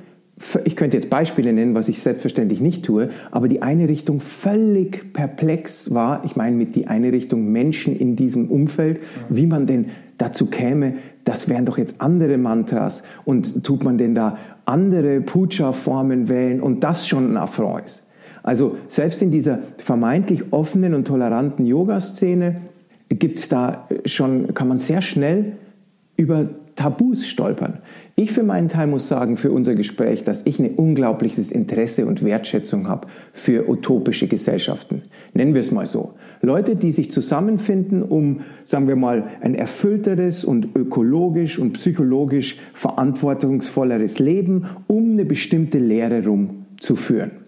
[0.66, 5.14] ich könnte jetzt Beispiele nennen, was ich selbstverständlich nicht tue, aber die eine Richtung völlig
[5.14, 6.24] perplex war.
[6.26, 9.36] Ich meine mit die eine Richtung Menschen in diesem Umfeld, mhm.
[9.36, 9.88] wie man denn
[10.18, 16.30] dazu käme, das wären doch jetzt andere Mantras und tut man denn da andere Puja-Formen
[16.30, 18.03] wählen und das schon ein Affront ist.
[18.44, 22.62] Also selbst in dieser vermeintlich offenen und toleranten Yoga-Szene
[23.10, 25.54] gibt es da schon, kann man sehr schnell
[26.18, 27.80] über Tabus stolpern.
[28.16, 32.24] Ich für meinen Teil muss sagen, für unser Gespräch, dass ich ein unglaubliches Interesse und
[32.24, 35.04] Wertschätzung habe für utopische Gesellschaften.
[35.34, 36.14] Nennen wir es mal so.
[36.42, 44.20] Leute, die sich zusammenfinden, um, sagen wir mal, ein erfüllteres und ökologisch und psychologisch verantwortungsvolleres
[44.20, 47.43] Leben um eine bestimmte Lehre rumzuführen.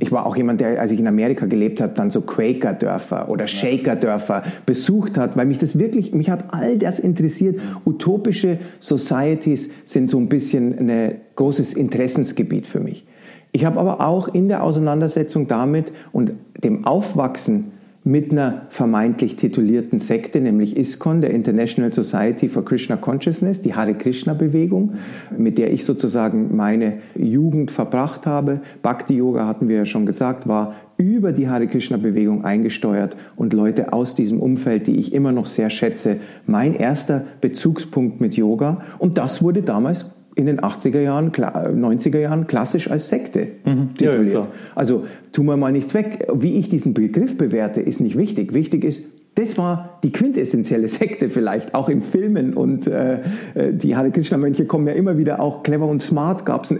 [0.00, 3.46] Ich war auch jemand, der, als ich in Amerika gelebt habe, dann so Quaker-Dörfer oder
[3.46, 7.60] Shaker-Dörfer besucht hat, weil mich das wirklich, mich hat all das interessiert.
[7.84, 13.06] Utopische Societies sind so ein bisschen ein großes Interessensgebiet für mich.
[13.52, 17.72] Ich habe aber auch in der Auseinandersetzung damit und dem Aufwachsen
[18.08, 23.92] mit einer vermeintlich titulierten Sekte, nämlich ISKCON, der International Society for Krishna Consciousness, die Hare
[23.92, 24.94] Krishna Bewegung,
[25.36, 28.62] mit der ich sozusagen meine Jugend verbracht habe.
[28.80, 33.52] Bhakti Yoga hatten wir ja schon gesagt, war über die Hare Krishna Bewegung eingesteuert und
[33.52, 36.16] Leute aus diesem Umfeld, die ich immer noch sehr schätze,
[36.46, 38.80] mein erster Bezugspunkt mit Yoga.
[38.98, 43.94] Und das wurde damals in den 80er Jahren, 90er Jahren klassisch als Sekte mhm.
[43.94, 44.34] tituliert.
[44.34, 46.28] Ja, also tun wir mal nichts weg.
[46.34, 48.54] Wie ich diesen Begriff bewerte, ist nicht wichtig.
[48.54, 49.04] Wichtig ist,
[49.38, 52.54] das war die quintessentielle Sekte vielleicht, auch in Filmen.
[52.54, 53.20] Und äh,
[53.54, 56.44] äh die Hare Krishna-Mönche kommen ja immer wieder auch clever und smart.
[56.44, 56.74] Gab es,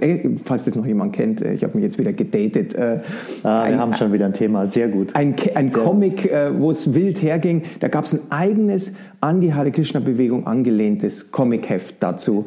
[0.45, 2.75] falls das noch jemand kennt, äh, ich habe mich jetzt wieder gedatet.
[2.75, 2.99] Äh,
[3.45, 5.15] ah, wir ein, haben schon wieder ein Thema, sehr gut.
[5.15, 7.63] Ein, ein Comic, äh, wo es wild herging.
[7.79, 12.47] Da gab es ein eigenes an die Hare Krishna-Bewegung angelehntes Comic-Heft dazu.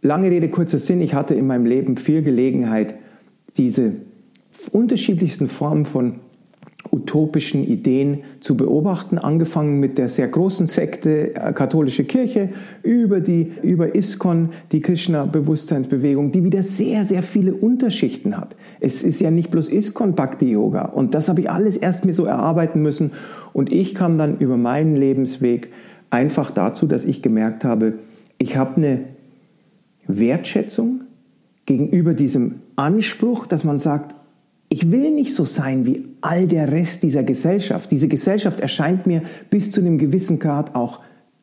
[0.00, 2.94] Lange Rede, kurzer Sinn, ich hatte in meinem Leben viel Gelegenheit,
[3.58, 3.92] diese
[4.68, 6.20] unterschiedlichsten Formen von
[6.90, 12.50] utopischen Ideen zu beobachten, angefangen mit der sehr großen Sekte äh, katholische Kirche
[12.82, 18.56] über die über ISKCON, die Krishna Bewusstseinsbewegung, die wieder sehr sehr viele Unterschichten hat.
[18.80, 20.86] Es ist ja nicht bloß ISKCON Bhakti Yoga.
[20.86, 23.12] Und das habe ich alles erst mir so erarbeiten müssen.
[23.52, 25.72] Und ich kam dann über meinen Lebensweg
[26.10, 27.94] einfach dazu, dass ich gemerkt habe,
[28.38, 29.00] ich habe eine
[30.06, 31.02] Wertschätzung
[31.64, 34.14] gegenüber diesem Anspruch, dass man sagt,
[34.72, 37.90] ich will nicht so sein wie all der Rest dieser Gesellschaft.
[37.90, 41.00] Diese Gesellschaft erscheint mir bis zu einem gewissen Grad auch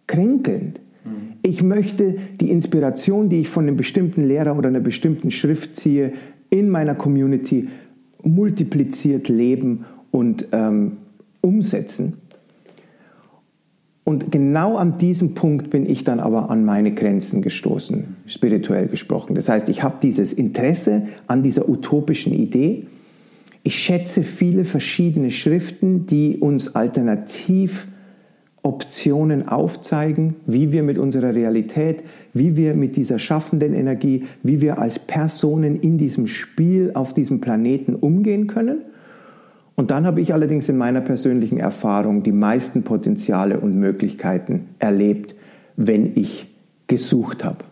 [0.08, 0.80] kränkelnd.
[1.06, 1.12] Mhm.
[1.44, 6.14] Ich möchte die Inspiration, die ich von einem bestimmten Lehrer oder einer bestimmten Schrift ziehe,
[6.50, 7.68] in meiner Community
[8.24, 10.94] multipliziert leben und ähm,
[11.42, 12.14] umsetzen.
[14.06, 19.36] Und genau an diesem Punkt bin ich dann aber an meine Grenzen gestoßen, spirituell gesprochen.
[19.36, 22.88] Das heißt, ich habe dieses Interesse an dieser utopischen Idee.
[23.64, 27.88] Ich schätze viele verschiedene Schriften, die uns alternativ
[28.62, 34.80] Optionen aufzeigen, wie wir mit unserer Realität, wie wir mit dieser schaffenden Energie, wie wir
[34.80, 38.80] als Personen in diesem Spiel auf diesem Planeten umgehen können–
[39.80, 45.36] und dann habe ich allerdings in meiner persönlichen Erfahrung die meisten Potenziale und Möglichkeiten erlebt,
[45.78, 46.48] wenn ich
[46.88, 47.64] gesucht habe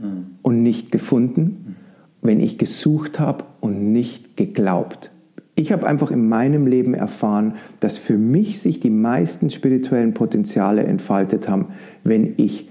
[0.00, 0.26] mhm.
[0.42, 1.76] und nicht gefunden,
[2.20, 5.12] wenn ich gesucht habe und nicht geglaubt.
[5.54, 10.84] Ich habe einfach in meinem Leben erfahren, dass für mich sich die meisten spirituellen Potenziale
[10.84, 11.68] entfaltet haben,
[12.04, 12.70] wenn ich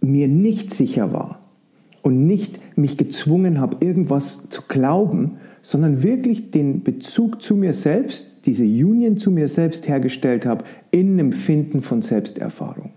[0.00, 1.40] mir nicht sicher war
[2.02, 8.46] und nicht mich gezwungen habe, irgendwas zu glauben, sondern wirklich den Bezug zu mir selbst,
[8.46, 12.90] diese Union zu mir selbst hergestellt habe in einem Finden von Selbsterfahrung.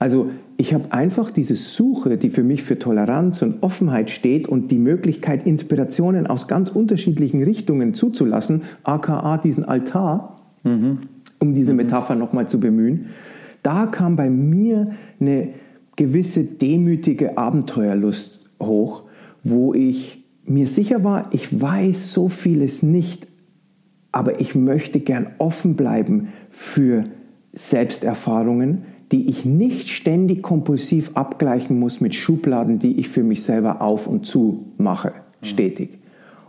[0.00, 4.72] Also ich habe einfach diese Suche, die für mich für Toleranz und Offenheit steht und
[4.72, 10.98] die Möglichkeit, Inspirationen aus ganz unterschiedlichen Richtungen zuzulassen, aka diesen Altar, mhm.
[11.38, 11.76] um diese mhm.
[11.76, 13.06] Metapher nochmal zu bemühen,
[13.62, 14.90] da kam bei mir
[15.20, 15.50] eine
[15.94, 19.04] gewisse demütige Abenteuerlust hoch,
[19.44, 23.28] wo ich mir sicher war, ich weiß so vieles nicht,
[24.10, 27.04] aber ich möchte gern offen bleiben für
[27.52, 33.80] Selbsterfahrungen, die ich nicht ständig kompulsiv abgleichen muss mit Schubladen, die ich für mich selber
[33.80, 35.90] auf und zu mache, stetig.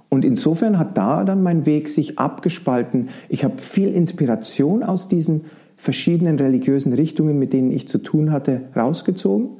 [0.09, 3.09] Und insofern hat da dann mein Weg sich abgespalten.
[3.29, 5.45] Ich habe viel Inspiration aus diesen
[5.77, 9.51] verschiedenen religiösen Richtungen, mit denen ich zu tun hatte, rausgezogen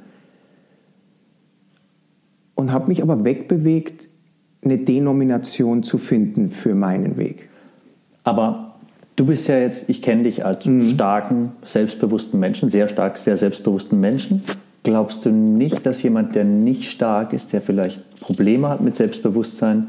[2.60, 4.08] und habe mich aber wegbewegt
[4.62, 7.48] eine Denomination zu finden für meinen Weg.
[8.24, 8.69] Aber
[9.20, 10.88] du bist ja jetzt, ich kenne dich als mhm.
[10.88, 14.42] starken, selbstbewussten Menschen, sehr stark, sehr selbstbewussten Menschen.
[14.82, 19.88] Glaubst du nicht, dass jemand, der nicht stark ist, der vielleicht Probleme hat mit Selbstbewusstsein,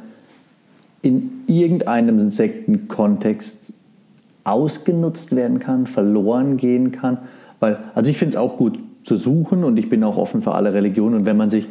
[1.01, 3.71] in irgendeinem Sektenkontext
[4.43, 7.19] ausgenutzt werden kann, verloren gehen kann?
[7.61, 10.55] Weil, also ich finde es auch gut zu suchen und ich bin auch offen für
[10.55, 11.15] alle Religionen.
[11.15, 11.69] Und wenn man sich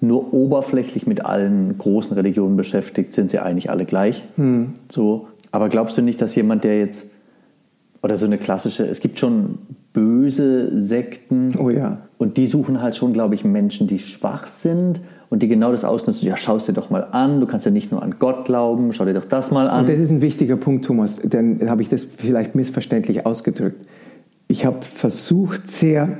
[0.00, 4.24] nur oberflächlich mit allen großen Religionen beschäftigt, sind sie eigentlich alle gleich.
[4.36, 4.72] Hm.
[4.90, 5.28] So.
[5.52, 7.06] Aber glaubst du nicht, dass jemand, der jetzt,
[8.02, 9.58] oder so eine klassische, es gibt schon
[9.92, 11.98] böse Sekten oh ja.
[12.18, 15.84] und die suchen halt schon, glaube ich, Menschen, die schwach sind und die genau das
[15.84, 16.26] ausnutzen.
[16.26, 18.92] Ja, schau es dir doch mal an, du kannst ja nicht nur an Gott glauben,
[18.92, 19.80] schau dir doch das mal an.
[19.80, 23.86] Und das ist ein wichtiger Punkt, Thomas, denn habe ich das vielleicht missverständlich ausgedrückt.
[24.48, 26.18] Ich habe versucht, sehr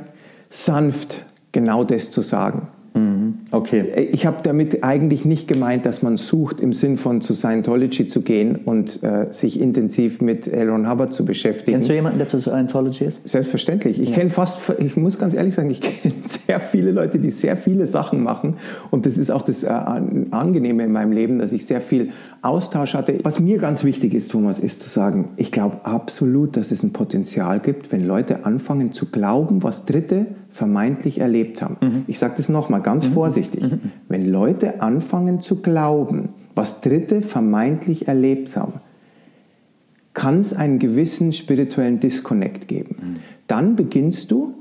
[0.51, 2.69] sanft genau das zu sagen.
[2.95, 3.35] Mhm.
[3.51, 3.81] Okay.
[3.81, 8.07] Äh, ich habe damit eigentlich nicht gemeint, dass man sucht, im Sinn von zu Scientology
[8.07, 11.77] zu gehen und äh, sich intensiv mit Aaron Hubbard zu beschäftigen.
[11.77, 13.27] Kennst du jemanden, der zu Scientology ist?
[13.27, 14.01] Selbstverständlich.
[14.01, 14.17] Ich ja.
[14.17, 17.87] kenne fast, ich muss ganz ehrlich sagen, ich kenne sehr viele Leute, die sehr viele
[17.87, 18.57] Sachen machen.
[18.91, 22.11] Und das ist auch das äh, Angenehme in meinem Leben, dass ich sehr viel
[22.43, 23.19] Austausch hatte.
[23.23, 26.93] Was mir ganz wichtig ist, Thomas, ist zu sagen, ich glaube absolut, dass es ein
[26.93, 31.77] Potenzial gibt, wenn Leute anfangen zu glauben, was Dritte vermeintlich erlebt haben.
[31.81, 32.05] Mhm.
[32.07, 33.13] Ich sage das nochmal ganz mhm.
[33.13, 33.63] vorsichtig.
[33.63, 33.81] Mhm.
[34.09, 38.75] Wenn Leute anfangen zu glauben, was Dritte vermeintlich erlebt haben,
[40.15, 42.97] kann es einen gewissen spirituellen Disconnect geben.
[43.01, 43.17] Mhm.
[43.47, 44.55] Dann beginnst du,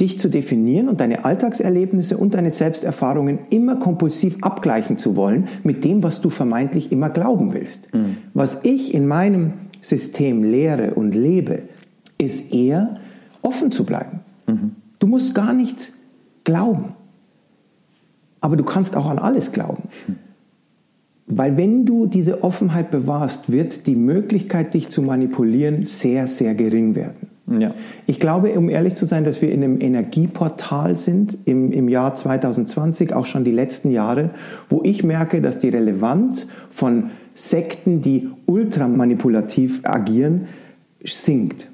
[0.00, 5.84] dich zu definieren und deine Alltagserlebnisse und deine Selbsterfahrungen immer kompulsiv abgleichen zu wollen mit
[5.84, 7.94] dem, was du vermeintlich immer glauben willst.
[7.94, 8.16] Mhm.
[8.34, 11.62] Was ich in meinem System lehre und lebe,
[12.18, 12.96] ist eher
[13.42, 14.20] offen zu bleiben.
[14.46, 14.72] Mhm.
[15.04, 15.92] Du musst gar nichts
[16.44, 16.94] glauben.
[18.40, 19.82] Aber du kannst auch an alles glauben.
[21.26, 26.94] Weil wenn du diese Offenheit bewahrst, wird die Möglichkeit, dich zu manipulieren, sehr, sehr gering
[26.94, 27.28] werden.
[27.60, 27.74] Ja.
[28.06, 32.14] Ich glaube, um ehrlich zu sein, dass wir in einem Energieportal sind im, im Jahr
[32.14, 34.30] 2020, auch schon die letzten Jahre,
[34.70, 40.46] wo ich merke, dass die Relevanz von Sekten, die ultramanipulativ agieren,
[41.04, 41.68] sinkt.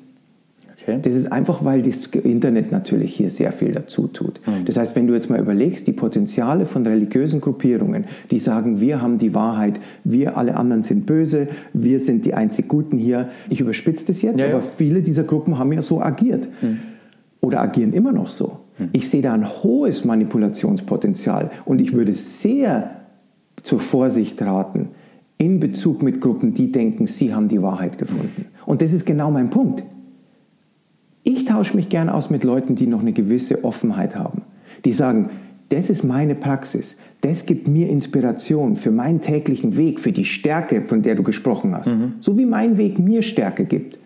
[0.82, 0.98] Okay.
[1.02, 4.40] Das ist einfach, weil das Internet natürlich hier sehr viel dazu tut.
[4.46, 4.64] Mhm.
[4.64, 9.02] Das heißt, wenn du jetzt mal überlegst, die Potenziale von religiösen Gruppierungen, die sagen, wir
[9.02, 13.28] haben die Wahrheit, wir alle anderen sind böse, wir sind die einzig Guten hier.
[13.48, 14.60] Ich überspitze das jetzt, ja, aber ja.
[14.60, 16.48] viele dieser Gruppen haben ja so agiert.
[16.62, 16.80] Mhm.
[17.40, 18.58] Oder agieren immer noch so.
[18.78, 18.88] Mhm.
[18.92, 22.90] Ich sehe da ein hohes Manipulationspotenzial und ich würde sehr
[23.62, 24.88] zur Vorsicht raten
[25.36, 28.46] in Bezug mit Gruppen, die denken, sie haben die Wahrheit gefunden.
[28.66, 29.82] Und das ist genau mein Punkt.
[31.32, 34.42] Ich tausche mich gern aus mit Leuten, die noch eine gewisse Offenheit haben.
[34.84, 35.30] Die sagen,
[35.68, 36.96] das ist meine Praxis.
[37.20, 41.72] Das gibt mir Inspiration für meinen täglichen Weg, für die Stärke, von der du gesprochen
[41.72, 41.86] hast.
[41.86, 42.14] Mhm.
[42.18, 43.96] So wie mein Weg mir Stärke gibt.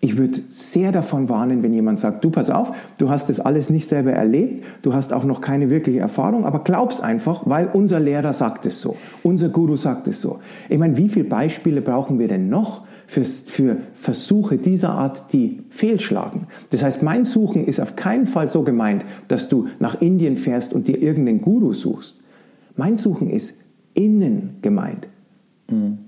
[0.00, 3.68] Ich würde sehr davon warnen, wenn jemand sagt, du pass auf, du hast das alles
[3.68, 8.00] nicht selber erlebt, du hast auch noch keine wirkliche Erfahrung, aber glaub's einfach, weil unser
[8.00, 10.38] Lehrer sagt es so, unser Guru sagt es so.
[10.70, 15.58] Ich meine, wie viele Beispiele brauchen wir denn noch, für, für Versuche dieser Art, die
[15.68, 16.46] fehlschlagen.
[16.70, 20.72] Das heißt, mein Suchen ist auf keinen Fall so gemeint, dass du nach Indien fährst
[20.72, 22.18] und dir irgendeinen Guru suchst.
[22.74, 23.60] Mein Suchen ist
[23.92, 25.08] innen gemeint.
[25.70, 25.98] Mhm.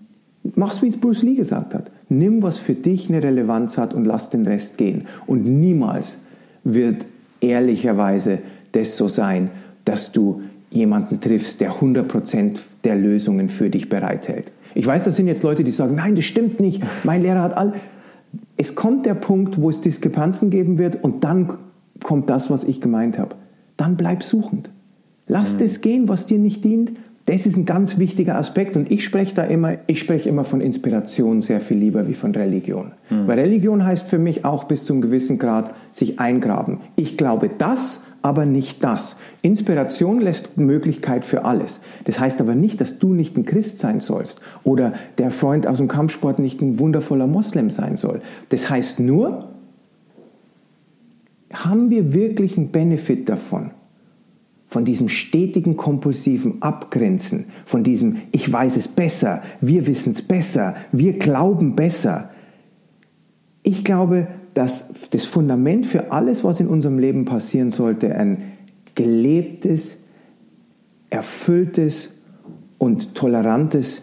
[0.55, 1.90] Mach's, wie es Bruce Lee gesagt hat.
[2.09, 5.07] Nimm, was für dich eine Relevanz hat und lass den Rest gehen.
[5.27, 6.21] Und niemals
[6.64, 7.05] wird
[7.43, 8.38] ehrlicherweise
[8.73, 9.51] das so sein,
[9.85, 10.40] dass du
[10.71, 14.53] jemanden triffst, der 100% der Lösungen für dich bereithält.
[14.75, 17.57] Ich weiß, das sind jetzt Leute, die sagen, nein, das stimmt nicht, mein Lehrer hat
[17.57, 17.75] all...
[18.57, 21.55] Es kommt der Punkt, wo es Diskrepanzen geben wird und dann
[22.03, 23.37] kommt das, was ich gemeint habe.
[23.77, 24.71] Dann bleib suchend.
[25.27, 25.59] Lass mhm.
[25.61, 26.93] das gehen, was dir nicht dient.
[27.27, 30.61] Das ist ein ganz wichtiger Aspekt und ich spreche da immer, ich spreche immer von
[30.61, 32.93] Inspiration sehr viel lieber wie von Religion.
[33.09, 33.27] Mhm.
[33.27, 36.79] Weil Religion heißt für mich auch bis zum gewissen Grad sich eingraben.
[36.97, 39.17] Ich glaube das aber nicht das.
[39.43, 41.81] Inspiration lässt Möglichkeit für alles.
[42.05, 45.77] Das heißt aber nicht, dass du nicht ein Christ sein sollst oder der Freund aus
[45.77, 48.23] dem Kampfsport nicht ein wundervoller Moslem sein soll.
[48.49, 49.51] Das heißt nur,
[51.53, 53.73] haben wir wirklich einen Benefit davon?
[54.69, 60.77] Von diesem stetigen kompulsiven Abgrenzen, von diesem Ich weiß es besser, wir wissen es besser,
[60.93, 62.31] wir glauben besser.
[63.63, 68.53] Ich glaube, dass das Fundament für alles, was in unserem Leben passieren sollte, ein
[68.95, 69.99] gelebtes,
[71.11, 72.14] erfülltes
[72.79, 74.03] und tolerantes,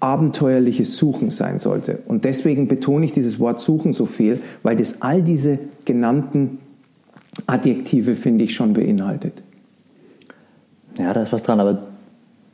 [0.00, 1.98] abenteuerliches Suchen sein sollte.
[2.06, 6.58] Und deswegen betone ich dieses Wort Suchen so viel, weil das all diese genannten
[7.46, 9.42] Adjektive, finde ich, schon beinhaltet.
[10.98, 11.82] Ja, da ist was dran, aber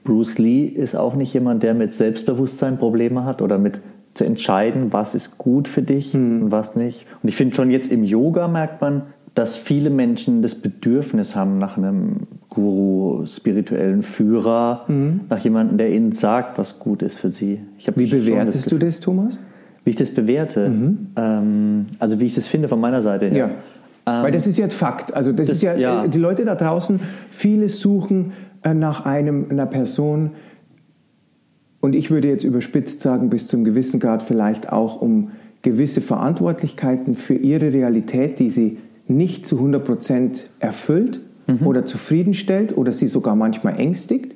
[0.05, 3.81] Bruce Lee ist auch nicht jemand, der mit Selbstbewusstsein Probleme hat oder mit
[4.19, 6.43] zu entscheiden, was ist gut für dich mhm.
[6.43, 7.07] und was nicht.
[7.23, 9.03] Und ich finde schon jetzt im Yoga merkt man,
[9.35, 15.21] dass viele Menschen das Bedürfnis haben nach einem Guru, spirituellen Führer, mhm.
[15.31, 17.61] nach jemandem, der ihnen sagt, was gut ist für sie.
[17.95, 19.39] wie bewertest das du das, Thomas?
[19.85, 20.69] Wie ich das bewerte?
[20.69, 21.07] Mhm.
[21.17, 23.37] Ähm, also wie ich das finde von meiner Seite her.
[23.37, 24.19] Ja.
[24.19, 25.15] Ähm, Weil das ist jetzt Fakt.
[25.15, 26.99] Also das, das ist ja, ja, die Leute da draußen,
[27.31, 30.33] viele suchen äh, nach einem, einer Person,
[31.81, 35.31] und ich würde jetzt überspitzt sagen, bis zum gewissen Grad vielleicht auch um
[35.63, 41.67] gewisse Verantwortlichkeiten für ihre Realität, die sie nicht zu 100 Prozent erfüllt mhm.
[41.67, 44.35] oder zufriedenstellt oder sie sogar manchmal ängstigt.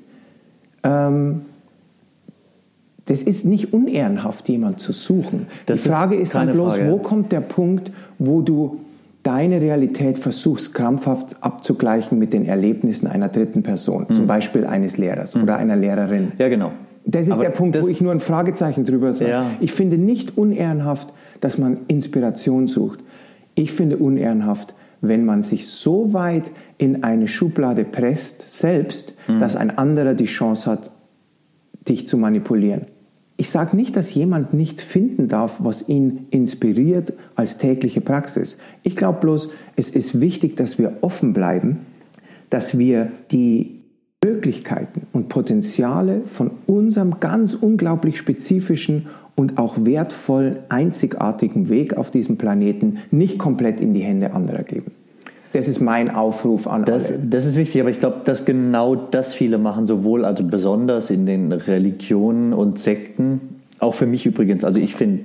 [0.83, 1.43] Ähm,
[3.07, 5.47] das ist nicht unehrenhaft, jemand zu suchen.
[5.67, 6.91] Das Die Frage ist, ist dann bloß, Frage.
[6.91, 8.79] wo kommt der Punkt, wo du
[9.25, 14.15] deine Realität versuchst krampfhaft abzugleichen mit den Erlebnissen einer dritten Person, mhm.
[14.15, 15.43] zum Beispiel eines Lehrers mhm.
[15.43, 16.33] oder einer Lehrerin.
[16.39, 16.73] Ja, genau.
[17.05, 19.31] Das ist Aber der Punkt, wo ich nur ein Fragezeichen drüber sage.
[19.31, 19.51] Ja.
[19.61, 23.01] Ich finde nicht unehrenhaft, dass man Inspiration sucht.
[23.55, 29.41] Ich finde unehrenhaft, wenn man sich so weit in eine Schublade presst, selbst, mhm.
[29.41, 30.91] dass ein anderer die Chance hat,
[31.89, 32.87] dich zu manipulieren.
[33.37, 38.59] Ich sage nicht, dass jemand nichts finden darf, was ihn inspiriert als tägliche Praxis.
[38.85, 41.81] Ich glaube bloß, es ist wichtig, dass wir offen bleiben,
[42.51, 43.82] dass wir die
[44.25, 52.37] Möglichkeiten und Potenziale von unserem ganz unglaublich spezifischen und auch wertvoll einzigartigen Weg auf diesem
[52.37, 54.93] Planeten nicht komplett in die Hände anderer geben.
[55.53, 57.19] Das ist mein Aufruf an das, alle.
[57.19, 61.27] Das ist wichtig, aber ich glaube, dass genau das viele machen, sowohl also besonders in
[61.27, 63.41] den Religionen und Sekten,
[63.79, 64.65] auch für mich übrigens.
[64.65, 65.25] Also ich finde,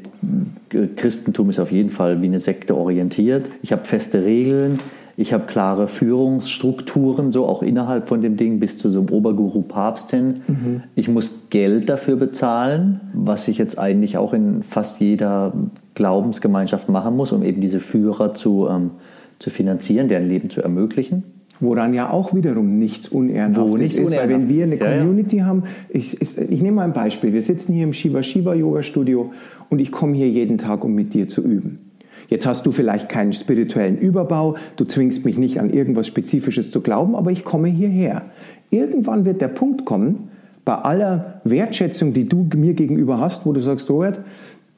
[0.95, 3.45] Christentum ist auf jeden Fall wie eine Sekte orientiert.
[3.61, 4.79] Ich habe feste Regeln.
[5.19, 9.63] Ich habe klare Führungsstrukturen, so auch innerhalb von dem Ding bis zu so einem Oberguru
[9.63, 10.41] Papst hin.
[10.47, 10.83] Mhm.
[10.93, 15.53] Ich muss Geld dafür bezahlen, was ich jetzt eigentlich auch in fast jeder
[15.95, 18.91] Glaubensgemeinschaft machen muss, um eben diese Führer zu, ähm,
[19.39, 21.23] zu finanzieren, deren Leben zu ermöglichen.
[21.59, 24.99] Woran ja auch wiederum nichts Unehrenhaftes nicht ist, weil wenn wir eine ist, ja, ja.
[24.99, 28.53] Community haben, ich, ich, ich nehme mal ein Beispiel, wir sitzen hier im Shiva Shiva
[28.53, 29.31] Yoga Studio
[29.71, 31.86] und ich komme hier jeden Tag, um mit dir zu üben.
[32.27, 36.81] Jetzt hast du vielleicht keinen spirituellen Überbau, du zwingst mich nicht an irgendwas Spezifisches zu
[36.81, 38.23] glauben, aber ich komme hierher.
[38.69, 40.29] Irgendwann wird der Punkt kommen,
[40.65, 44.19] bei aller Wertschätzung, die du mir gegenüber hast, wo du sagst, Robert,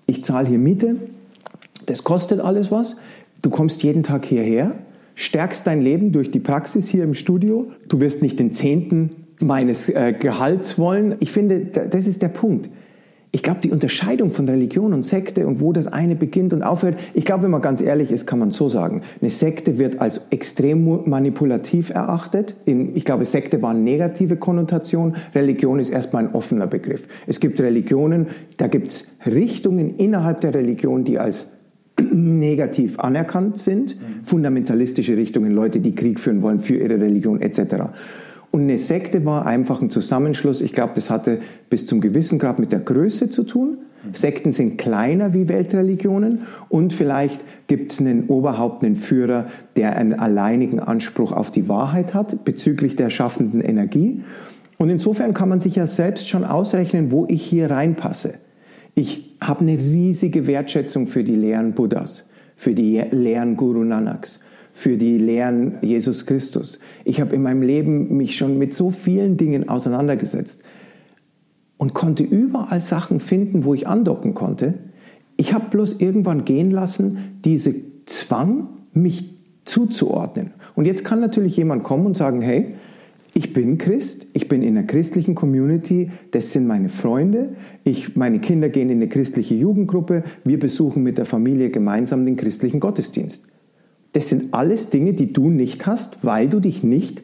[0.05, 0.97] ich zahle hier Miete,
[1.87, 2.97] das kostet alles was,
[3.41, 4.73] du kommst jeden Tag hierher,
[5.15, 9.09] stärkst dein Leben durch die Praxis hier im Studio, du wirst nicht den Zehnten
[9.39, 11.15] meines äh, Gehalts wollen.
[11.21, 12.69] Ich finde, das ist der Punkt
[13.31, 16.97] ich glaube, die Unterscheidung von Religion und Sekte und wo das eine beginnt und aufhört,
[17.13, 19.01] ich glaube, wenn man ganz ehrlich ist, kann man so sagen.
[19.21, 22.55] Eine Sekte wird als extrem manipulativ erachtet.
[22.65, 25.15] In, ich glaube, Sekte war eine negative Konnotation.
[25.35, 27.07] Religion ist erstmal ein offener Begriff.
[27.27, 31.51] Es gibt Religionen, da gibt es Richtungen innerhalb der Religion, die als
[32.11, 33.95] negativ anerkannt sind.
[34.23, 37.91] Fundamentalistische Richtungen, Leute, die Krieg führen wollen für ihre Religion etc.
[38.51, 40.61] Und eine Sekte war einfach ein Zusammenschluss.
[40.61, 43.77] Ich glaube, das hatte bis zum gewissen Grad mit der Größe zu tun.
[44.13, 50.13] Sekten sind kleiner wie Weltreligionen und vielleicht gibt es einen Oberhaupt, einen Führer, der einen
[50.13, 54.23] alleinigen Anspruch auf die Wahrheit hat bezüglich der schaffenden Energie.
[54.77, 58.35] Und insofern kann man sich ja selbst schon ausrechnen, wo ich hier reinpasse.
[58.95, 64.39] Ich habe eine riesige Wertschätzung für die Lehren Buddhas, für die Lehren Guru Nanaks
[64.79, 66.79] für die Lehren Jesus Christus.
[67.03, 70.63] Ich habe in meinem Leben mich schon mit so vielen Dingen auseinandergesetzt
[71.77, 74.75] und konnte überall Sachen finden, wo ich andocken konnte.
[75.35, 80.51] Ich habe bloß irgendwann gehen lassen, diese Zwang, mich zuzuordnen.
[80.75, 82.75] Und jetzt kann natürlich jemand kommen und sagen, hey,
[83.33, 87.49] ich bin Christ, ich bin in einer christlichen Community, das sind meine Freunde,
[87.83, 92.37] ich, meine Kinder gehen in eine christliche Jugendgruppe, wir besuchen mit der Familie gemeinsam den
[92.37, 93.45] christlichen Gottesdienst.
[94.13, 97.21] Das sind alles Dinge, die du nicht hast, weil du dich nicht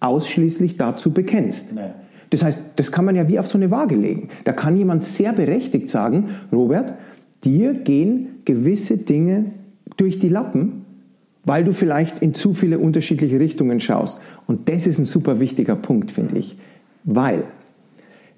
[0.00, 1.74] ausschließlich dazu bekennst.
[1.74, 1.90] Nee.
[2.30, 4.28] Das heißt, das kann man ja wie auf so eine Waage legen.
[4.44, 6.94] Da kann jemand sehr berechtigt sagen, Robert,
[7.44, 9.46] dir gehen gewisse Dinge
[9.96, 10.84] durch die Lappen,
[11.44, 14.20] weil du vielleicht in zu viele unterschiedliche Richtungen schaust.
[14.46, 16.56] Und das ist ein super wichtiger Punkt, finde ich.
[17.04, 17.44] Weil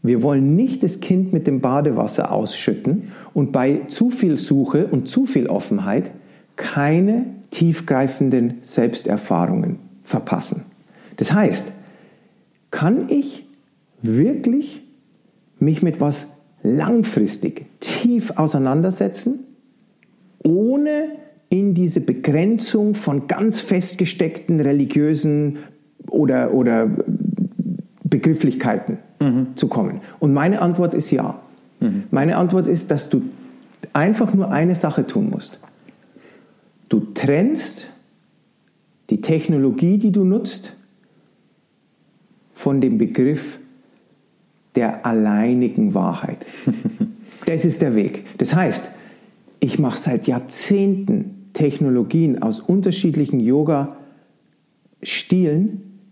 [0.02, 5.08] wir wollen nicht das Kind mit dem Badewasser ausschütten und bei zu viel Suche und
[5.08, 6.10] zu viel Offenheit
[6.56, 10.64] keine tiefgreifenden Selbsterfahrungen verpassen.
[11.16, 11.72] Das heißt,
[12.70, 13.46] kann ich
[14.02, 14.82] wirklich
[15.58, 16.28] mich mit was
[16.62, 19.40] langfristig tief auseinandersetzen,
[20.44, 21.08] ohne
[21.48, 25.58] in diese Begrenzung von ganz festgesteckten religiösen
[26.10, 26.90] oder, oder
[28.04, 29.48] Begrifflichkeiten mhm.
[29.54, 30.00] zu kommen?
[30.18, 31.40] Und meine Antwort ist ja.
[31.80, 32.04] Mhm.
[32.10, 33.22] Meine Antwort ist, dass du
[33.92, 35.58] einfach nur eine Sache tun musst.
[36.88, 37.86] Du trennst
[39.10, 40.74] die Technologie, die du nutzt,
[42.52, 43.58] von dem Begriff
[44.74, 46.46] der alleinigen Wahrheit.
[47.46, 48.24] das ist der Weg.
[48.38, 48.90] Das heißt,
[49.60, 53.98] ich mache seit Jahrzehnten Technologien aus unterschiedlichen Yoga-Stilen,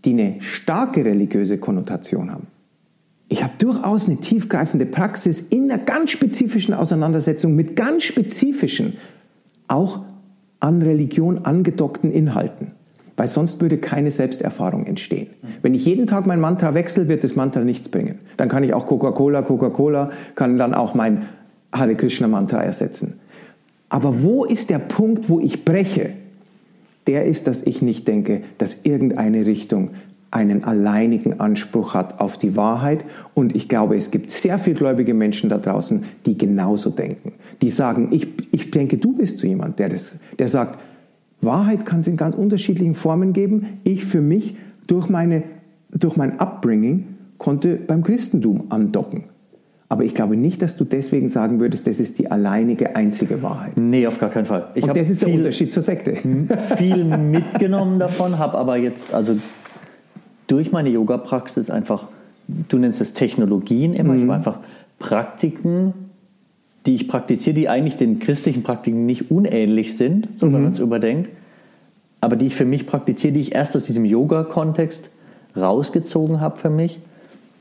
[0.04, 2.46] die eine starke religiöse Konnotation haben.
[3.28, 8.98] Ich habe durchaus eine tiefgreifende Praxis in einer ganz spezifischen Auseinandersetzung mit ganz spezifischen,
[9.66, 10.04] auch
[10.60, 12.72] an Religion angedockten Inhalten.
[13.16, 15.28] Weil sonst würde keine Selbsterfahrung entstehen.
[15.62, 18.18] Wenn ich jeden Tag mein Mantra wechsle, wird das Mantra nichts bringen.
[18.36, 21.22] Dann kann ich auch Coca-Cola, Coca-Cola, kann dann auch mein
[21.72, 23.18] Hare Krishna Mantra ersetzen.
[23.88, 26.10] Aber wo ist der Punkt, wo ich breche?
[27.06, 29.90] Der ist, dass ich nicht denke, dass irgendeine Richtung
[30.30, 33.04] einen alleinigen Anspruch hat auf die Wahrheit.
[33.34, 37.32] Und ich glaube, es gibt sehr viel gläubige Menschen da draußen, die genauso denken.
[37.62, 40.78] Die sagen, ich, ich denke, du bist so jemand, der, das, der sagt,
[41.40, 43.78] Wahrheit kann es in ganz unterschiedlichen Formen geben.
[43.84, 45.42] Ich für mich, durch, meine,
[45.90, 47.06] durch mein Upbringing,
[47.38, 49.24] konnte beim Christentum andocken.
[49.88, 53.76] Aber ich glaube nicht, dass du deswegen sagen würdest, das ist die alleinige, einzige Wahrheit.
[53.76, 54.68] Nee, auf gar keinen Fall.
[54.74, 56.16] Ich Und das ist der Unterschied zur Sekte.
[56.76, 59.36] Viel mitgenommen davon, habe aber jetzt, also
[60.46, 62.08] durch meine Yoga-Praxis einfach,
[62.46, 64.18] du nennst es Technologien immer, mhm.
[64.18, 64.58] ich habe einfach
[64.98, 65.92] Praktiken,
[66.86, 70.52] die ich praktiziere, die eigentlich den christlichen Praktiken nicht unähnlich sind, so mhm.
[70.52, 71.30] wenn man es überdenkt,
[72.20, 75.10] aber die ich für mich praktiziere, die ich erst aus diesem Yoga-Kontext
[75.56, 77.00] rausgezogen habe für mich,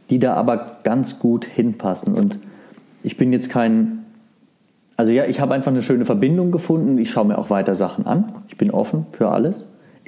[0.09, 2.13] die da aber ganz gut hinpassen.
[2.13, 2.39] Und
[3.03, 4.05] ich bin jetzt kein,
[4.97, 6.97] also ja, ich habe einfach eine schöne Verbindung gefunden.
[6.97, 8.33] Ich schaue mir auch weiter Sachen an.
[8.47, 9.63] Ich bin offen für alles.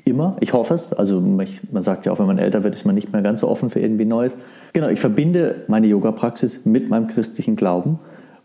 [0.08, 0.38] Immer.
[0.40, 0.94] Ich hoffe es.
[0.94, 3.50] Also man sagt ja auch, wenn man älter wird, ist man nicht mehr ganz so
[3.50, 4.36] offen für irgendwie Neues.
[4.72, 8.00] Genau, ich verbinde meine Yoga-Praxis mit meinem christlichen Glauben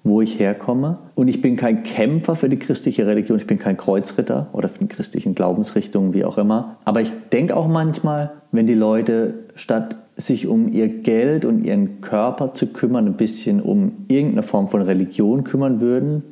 [0.04, 0.98] wo ich herkomme.
[1.14, 4.80] Und ich bin kein Kämpfer für die christliche Religion, ich bin kein Kreuzritter oder für
[4.80, 6.76] die christlichen Glaubensrichtungen, wie auch immer.
[6.84, 12.00] Aber ich denke auch manchmal, wenn die Leute statt sich um ihr Geld und ihren
[12.00, 16.22] Körper zu kümmern, ein bisschen um irgendeine Form von Religion kümmern würden,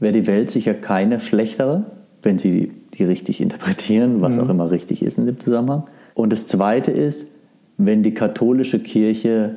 [0.00, 1.86] wäre die Welt sicher keine schlechtere,
[2.22, 4.42] wenn sie die richtig interpretieren, was mhm.
[4.42, 5.84] auch immer richtig ist in dem Zusammenhang.
[6.14, 7.26] Und das Zweite ist,
[7.76, 9.56] wenn die katholische Kirche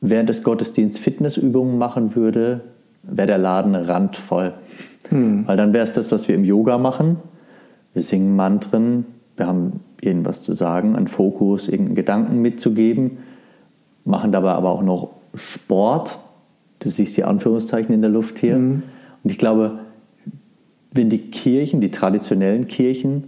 [0.00, 2.62] während des Gottesdienstes Fitnessübungen machen würde,
[3.02, 4.54] wäre der Laden randvoll.
[5.10, 5.46] Mhm.
[5.46, 7.16] Weil dann wäre es das, was wir im Yoga machen.
[7.94, 13.18] Wir singen Mantren, wir haben irgendwas zu sagen, einen Fokus, irgendeinen Gedanken mitzugeben,
[14.04, 16.18] machen dabei aber auch noch Sport.
[16.78, 18.56] Du siehst die Anführungszeichen in der Luft hier.
[18.56, 18.82] Mhm.
[19.22, 19.80] Und ich glaube,
[20.98, 23.24] wenn die Kirchen, die traditionellen Kirchen,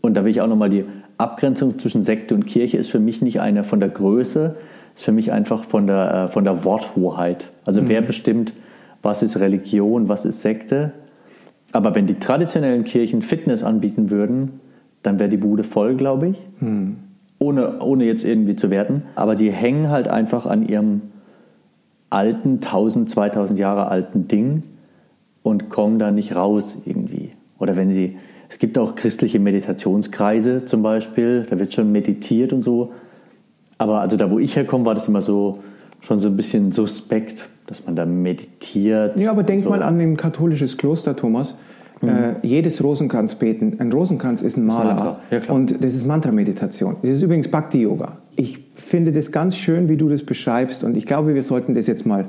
[0.00, 0.84] und da will ich auch nochmal die
[1.18, 4.56] Abgrenzung zwischen Sekte und Kirche ist für mich nicht eine von der Größe,
[4.94, 7.50] ist für mich einfach von der, äh, von der Worthoheit.
[7.64, 7.88] Also mhm.
[7.88, 8.52] wer bestimmt,
[9.02, 10.92] was ist Religion, was ist Sekte.
[11.72, 14.60] Aber wenn die traditionellen Kirchen Fitness anbieten würden,
[15.02, 16.38] dann wäre die Bude voll, glaube ich.
[16.60, 16.96] Mhm.
[17.38, 19.02] Ohne, ohne jetzt irgendwie zu werten.
[19.14, 21.02] Aber die hängen halt einfach an ihrem
[22.10, 24.62] alten, 1000, 2000 Jahre alten Ding
[25.48, 27.32] und kommen da nicht raus irgendwie.
[27.58, 28.16] Oder wenn sie,
[28.48, 32.92] es gibt auch christliche Meditationskreise zum Beispiel, da wird schon meditiert und so.
[33.78, 35.58] Aber also da, wo ich herkomme, war das immer so
[36.00, 39.18] schon so ein bisschen suspekt, dass man da meditiert.
[39.18, 39.70] Ja, aber denk so.
[39.70, 41.56] mal an ein katholisches Kloster, Thomas.
[42.00, 42.08] Mhm.
[42.08, 45.18] Äh, jedes Rosenkranzbeten, ein Rosenkranz ist ein Maler.
[45.30, 46.96] Ja, und das ist Mantra-Meditation.
[47.02, 48.18] Das ist übrigens Bhakti-Yoga.
[48.36, 50.84] Ich finde das ganz schön, wie du das beschreibst.
[50.84, 52.26] Und ich glaube, wir sollten das jetzt mal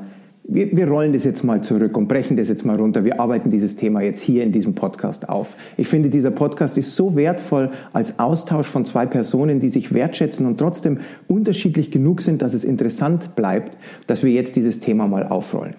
[0.52, 3.06] wir, wir, rollen das jetzt mal zurück und brechen das jetzt mal runter.
[3.06, 5.56] Wir arbeiten dieses Thema jetzt hier in diesem Podcast auf.
[5.78, 10.47] Ich finde, dieser Podcast ist so wertvoll als Austausch von zwei Personen, die sich wertschätzen
[10.47, 13.78] und trotzdem unterschiedlich genug sind, dass es interessant bleibt,
[14.08, 15.76] dass wir jetzt dieses Thema mal aufrollen.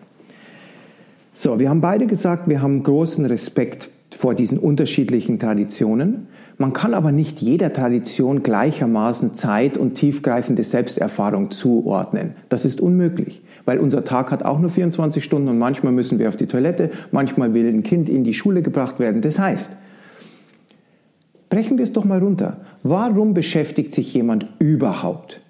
[1.35, 6.29] So, wir haben beide gesagt, wir haben großen Respekt vor diesen unterschiedlichen Traditionen.
[6.61, 12.35] Man kann aber nicht jeder Tradition gleichermaßen Zeit und tiefgreifende Selbsterfahrung zuordnen.
[12.49, 16.29] Das ist unmöglich weil unser Tag hat auch nur 24 Stunden und manchmal müssen wir
[16.29, 19.23] auf die Toilette, manchmal will ein Kind in die Schule gebracht werden.
[19.23, 19.73] Das heißt,
[21.49, 22.59] brechen wir es doch mal runter.
[22.83, 25.41] Warum beschäftigt sich jemand überhaupt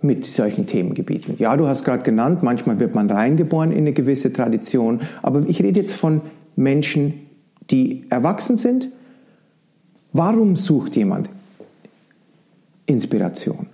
[0.00, 1.34] mit solchen Themengebieten?
[1.38, 5.62] Ja, du hast gerade genannt, manchmal wird man reingeboren in eine gewisse Tradition, aber ich
[5.62, 6.22] rede jetzt von
[6.56, 7.14] Menschen,
[7.70, 8.88] die erwachsen sind.
[10.12, 11.30] Warum sucht jemand
[12.84, 13.66] Inspiration?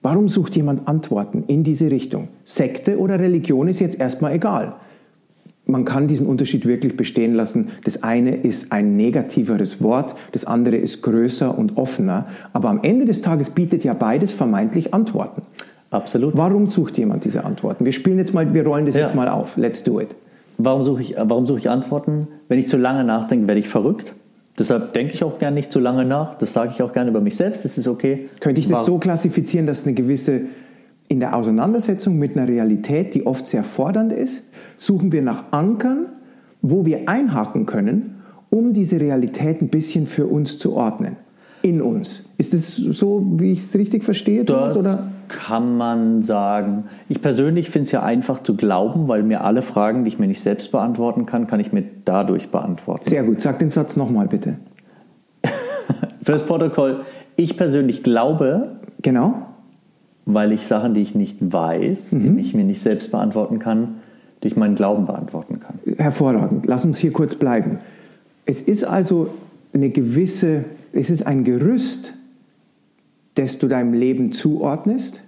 [0.00, 2.28] Warum sucht jemand Antworten in diese Richtung?
[2.44, 4.76] Sekte oder Religion ist jetzt erstmal egal.
[5.66, 7.68] Man kann diesen Unterschied wirklich bestehen lassen.
[7.84, 12.28] Das eine ist ein negativeres Wort, das andere ist größer und offener.
[12.54, 15.42] Aber am Ende des Tages bietet ja beides vermeintlich Antworten.
[15.90, 16.34] Absolut.
[16.34, 17.84] Warum sucht jemand diese Antworten?
[17.84, 19.02] Wir spielen jetzt mal, wir rollen das ja.
[19.02, 19.58] jetzt mal auf.
[19.58, 20.16] Let's do it.
[20.56, 22.28] Warum suche ich, warum suche ich Antworten?
[22.48, 24.14] Wenn ich zu lange nachdenke, werde ich verrückt.
[24.58, 26.34] Deshalb denke ich auch gerne nicht zu lange nach.
[26.34, 27.64] Das sage ich auch gerne über mich selbst.
[27.64, 28.28] Das ist okay.
[28.40, 30.42] Könnte ich das so klassifizieren, dass eine gewisse
[31.08, 34.44] in der Auseinandersetzung mit einer Realität, die oft sehr fordernd ist,
[34.76, 36.06] suchen wir nach Ankern,
[36.60, 41.16] wo wir einhaken können, um diese Realität ein bisschen für uns zu ordnen.
[41.62, 42.24] In uns.
[42.36, 44.76] Ist es so, wie ich es richtig verstehe, Thomas?
[44.76, 45.10] Oder?
[45.28, 46.84] kann man sagen.
[47.08, 50.26] Ich persönlich finde es ja einfach zu glauben, weil mir alle Fragen, die ich mir
[50.26, 53.08] nicht selbst beantworten kann, kann ich mir dadurch beantworten.
[53.08, 54.56] Sehr gut, sag den Satz nochmal bitte.
[56.22, 57.02] Fürs Protokoll,
[57.36, 58.76] ich persönlich glaube.
[59.02, 59.42] Genau.
[60.24, 62.36] Weil ich Sachen, die ich nicht weiß, mhm.
[62.36, 63.96] die ich mir nicht selbst beantworten kann,
[64.40, 65.78] durch meinen Glauben beantworten kann.
[65.96, 66.66] Hervorragend.
[66.66, 67.78] Lass uns hier kurz bleiben.
[68.44, 69.28] Es ist also
[69.72, 72.14] eine gewisse, es ist ein Gerüst,
[73.34, 75.22] das du deinem Leben zuordnest,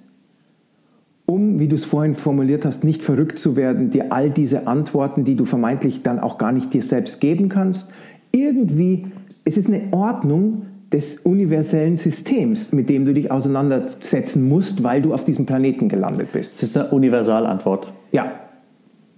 [1.26, 5.24] um, wie du es vorhin formuliert hast, nicht verrückt zu werden, dir all diese Antworten,
[5.24, 7.88] die du vermeintlich dann auch gar nicht dir selbst geben kannst,
[8.32, 9.06] irgendwie,
[9.44, 15.14] es ist eine Ordnung des universellen Systems, mit dem du dich auseinandersetzen musst, weil du
[15.14, 16.56] auf diesem Planeten gelandet bist.
[16.56, 17.92] Es ist eine Universalantwort.
[18.10, 18.32] Ja,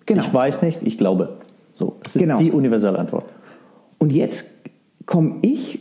[0.05, 0.23] genau.
[0.23, 1.39] Ich weiß nicht, ich glaube.
[1.73, 2.37] So, es ist genau.
[2.37, 3.25] die Universalantwort.
[3.99, 4.45] Und jetzt
[5.07, 5.81] komme ich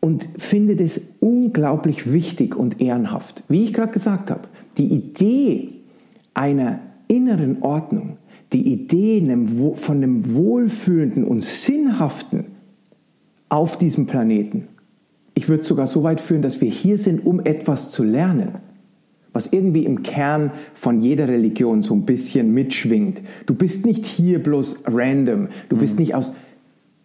[0.00, 3.42] und finde das unglaublich wichtig und ehrenhaft.
[3.48, 4.42] Wie ich gerade gesagt habe,
[4.78, 5.70] die Idee
[6.34, 8.18] einer inneren Ordnung,
[8.52, 9.20] die Idee
[9.74, 12.44] von einem wohlfühlenden und sinnhaften
[13.48, 14.68] auf diesem Planeten.
[15.34, 18.56] Ich würde sogar so weit führen, dass wir hier sind, um etwas zu lernen,
[19.32, 23.22] was irgendwie im Kern von jeder Religion so ein bisschen mitschwingt.
[23.44, 26.00] Du bist nicht hier bloß random, du bist mhm.
[26.00, 26.34] nicht aus,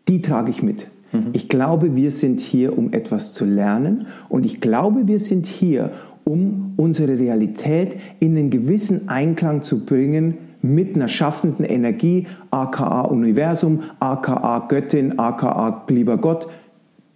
[0.07, 0.87] die trage ich mit.
[1.11, 1.29] Mhm.
[1.33, 5.91] Ich glaube, wir sind hier, um etwas zu lernen und ich glaube, wir sind hier,
[6.23, 13.81] um unsere Realität in einen gewissen Einklang zu bringen mit einer schaffenden Energie, aka Universum,
[13.99, 16.47] aka Göttin, aka lieber Gott.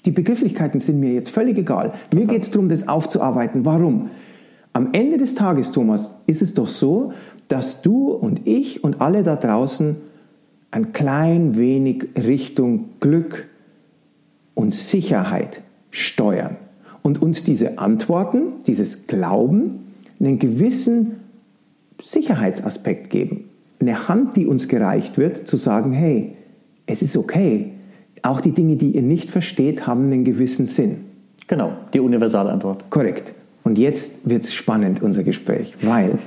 [0.05, 1.93] Die Begrifflichkeiten sind mir jetzt völlig egal.
[2.13, 3.65] Mir geht es darum, das aufzuarbeiten.
[3.65, 4.09] Warum?
[4.73, 7.13] Am Ende des Tages, Thomas, ist es doch so,
[7.47, 9.95] dass du und ich und alle da draußen
[10.71, 13.47] ein klein wenig Richtung Glück
[14.55, 16.57] und Sicherheit steuern
[17.03, 21.17] und uns diese Antworten, dieses Glauben, einen gewissen
[22.01, 23.49] Sicherheitsaspekt geben.
[23.79, 26.35] Eine Hand, die uns gereicht wird, zu sagen, hey,
[26.87, 27.71] es ist okay.
[28.21, 31.01] Auch die Dinge, die ihr nicht versteht, haben einen gewissen Sinn.
[31.47, 32.89] Genau, die Universalantwort.
[32.89, 33.33] Korrekt.
[33.63, 36.17] Und jetzt wird es spannend, unser Gespräch, weil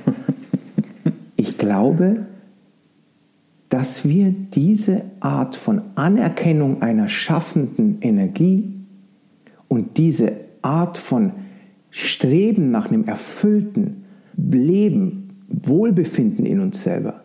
[1.35, 2.25] ich glaube,
[3.69, 8.73] dass wir diese Art von Anerkennung einer schaffenden Energie
[9.67, 11.33] und diese Art von
[11.91, 14.05] Streben nach einem erfüllten
[14.35, 17.23] Leben, Wohlbefinden in uns selber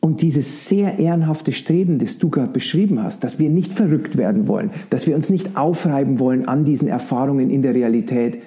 [0.00, 4.48] und dieses sehr ehrenhafte Streben, das du gerade beschrieben hast, dass wir nicht verrückt werden
[4.48, 8.42] wollen, dass wir uns nicht aufreiben wollen an diesen Erfahrungen in der Realität,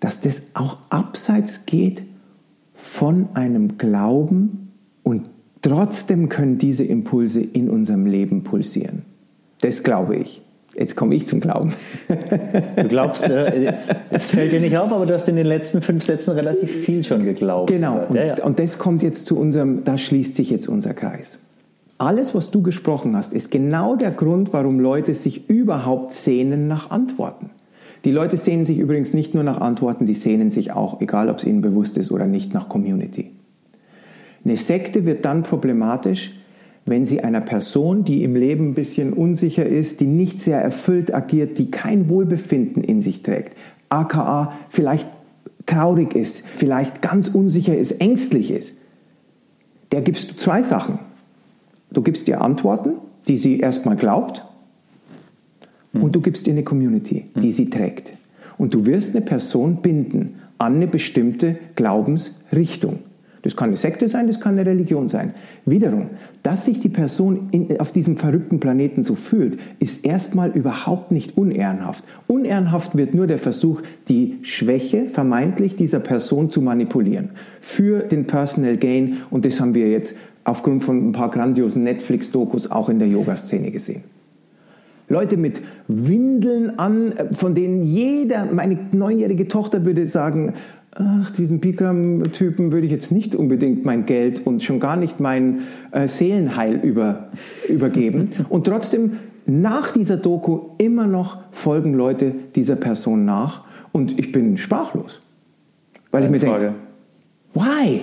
[0.00, 2.02] dass das auch abseits geht
[2.74, 5.30] von einem Glauben und
[5.62, 9.02] trotzdem können diese Impulse in unserem Leben pulsieren.
[9.60, 10.42] Das glaube ich.
[10.74, 11.74] Jetzt komme ich zum Glauben.
[12.76, 13.74] Du glaubst, äh,
[14.10, 17.04] es fällt dir nicht auf, aber du hast in den letzten fünf Sätzen relativ viel
[17.04, 17.70] schon geglaubt.
[17.70, 18.44] Genau, und, ja, ja.
[18.44, 21.38] und das kommt jetzt zu unserem, da schließt sich jetzt unser Kreis.
[21.98, 26.90] Alles, was du gesprochen hast, ist genau der Grund, warum Leute sich überhaupt sehnen nach
[26.90, 27.50] Antworten.
[28.04, 31.38] Die Leute sehnen sich übrigens nicht nur nach Antworten, die sehnen sich auch, egal ob
[31.38, 33.30] es ihnen bewusst ist oder nicht, nach Community.
[34.44, 36.32] Eine Sekte wird dann problematisch,
[36.84, 41.14] wenn sie einer Person, die im Leben ein bisschen unsicher ist, die nicht sehr erfüllt
[41.14, 43.56] agiert, die kein Wohlbefinden in sich trägt,
[43.88, 45.08] aka vielleicht
[45.66, 48.78] traurig ist, vielleicht ganz unsicher ist, ängstlich ist,
[49.92, 50.98] der gibst du zwei Sachen.
[51.92, 52.94] Du gibst ihr Antworten,
[53.28, 54.44] die sie erstmal glaubt,
[55.92, 58.14] und du gibst ihr eine Community, die sie trägt.
[58.56, 63.00] Und du wirst eine Person binden an eine bestimmte Glaubensrichtung.
[63.42, 65.34] Das kann eine Sekte sein, das kann eine Religion sein.
[65.66, 66.10] Wiederum,
[66.44, 71.36] dass sich die Person in, auf diesem verrückten Planeten so fühlt, ist erstmal überhaupt nicht
[71.36, 72.04] unehrenhaft.
[72.28, 77.30] Unehrenhaft wird nur der Versuch, die Schwäche vermeintlich dieser Person zu manipulieren.
[77.60, 79.18] Für den Personal Gain.
[79.30, 83.72] Und das haben wir jetzt aufgrund von ein paar grandiosen Netflix-Dokus auch in der Yoga-Szene
[83.72, 84.04] gesehen.
[85.08, 90.54] Leute mit Windeln an, von denen jeder, meine neunjährige Tochter würde sagen,
[90.94, 95.60] ach, diesen Bikram-Typen würde ich jetzt nicht unbedingt mein Geld und schon gar nicht mein
[95.92, 97.28] äh, Seelenheil über,
[97.68, 98.30] übergeben.
[98.48, 99.12] Und trotzdem,
[99.46, 103.64] nach dieser Doku immer noch folgen Leute dieser Person nach.
[103.90, 105.20] Und ich bin sprachlos.
[106.10, 106.74] Weil Eine ich mir denke,
[107.54, 108.02] why?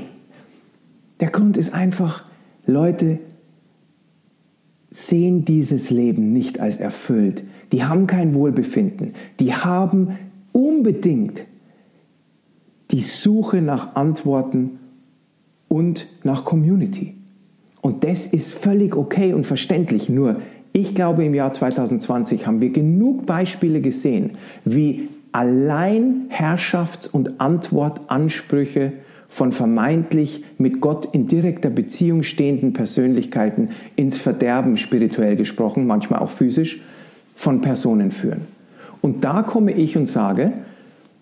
[1.19, 2.23] Der Grund ist einfach,
[2.65, 3.19] Leute
[4.89, 7.43] sehen dieses Leben nicht als erfüllt.
[7.71, 9.13] Die haben kein Wohlbefinden.
[9.39, 10.17] Die haben
[10.51, 11.45] unbedingt
[12.91, 14.79] die Suche nach Antworten
[15.67, 17.15] und nach Community.
[17.81, 20.09] Und das ist völlig okay und verständlich.
[20.09, 20.41] Nur
[20.73, 24.31] ich glaube, im Jahr 2020 haben wir genug Beispiele gesehen,
[24.65, 28.93] wie allein Herrschafts- und Antwortansprüche
[29.27, 36.31] von vermeintlich mit Gott in direkter Beziehung stehenden Persönlichkeiten ins Verderben spirituell gesprochen, manchmal auch
[36.31, 36.81] physisch,
[37.35, 38.41] von Personen führen.
[39.01, 40.53] Und da komme ich und sage,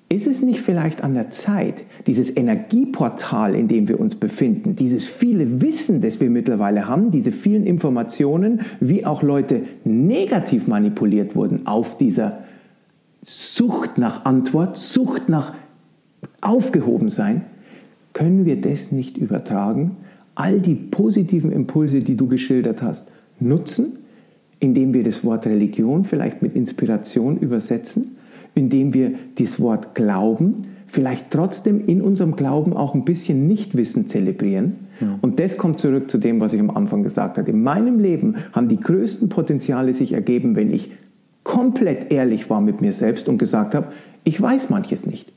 [0.09, 5.03] ist es nicht vielleicht an der Zeit, dieses Energieportal, in dem wir uns befinden, dieses
[5.03, 11.67] viele Wissen, das wir mittlerweile haben, diese vielen Informationen, wie auch Leute negativ manipuliert wurden
[11.67, 12.39] auf dieser
[13.21, 15.53] Sucht nach Antwort, Sucht nach
[16.39, 17.41] Aufgehobensein,
[18.13, 19.97] können wir das nicht übertragen,
[20.35, 23.97] all die positiven Impulse, die du geschildert hast, nutzen,
[24.59, 28.16] indem wir das Wort Religion vielleicht mit Inspiration übersetzen
[28.57, 34.87] indem wir das Wort Glauben vielleicht trotzdem in unserem Glauben auch ein bisschen Nichtwissen zelebrieren.
[34.99, 35.19] Ja.
[35.21, 37.51] Und das kommt zurück zu dem, was ich am Anfang gesagt habe.
[37.51, 40.91] In meinem Leben haben die größten Potenziale sich ergeben, wenn ich
[41.43, 43.89] komplett ehrlich war mit mir selbst und gesagt habe,
[44.23, 45.31] ich weiß manches nicht.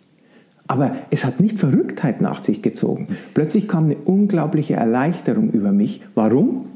[0.66, 3.08] Aber es hat nicht Verrücktheit nach sich gezogen.
[3.34, 6.02] Plötzlich kam eine unglaubliche Erleichterung über mich.
[6.14, 6.66] Warum?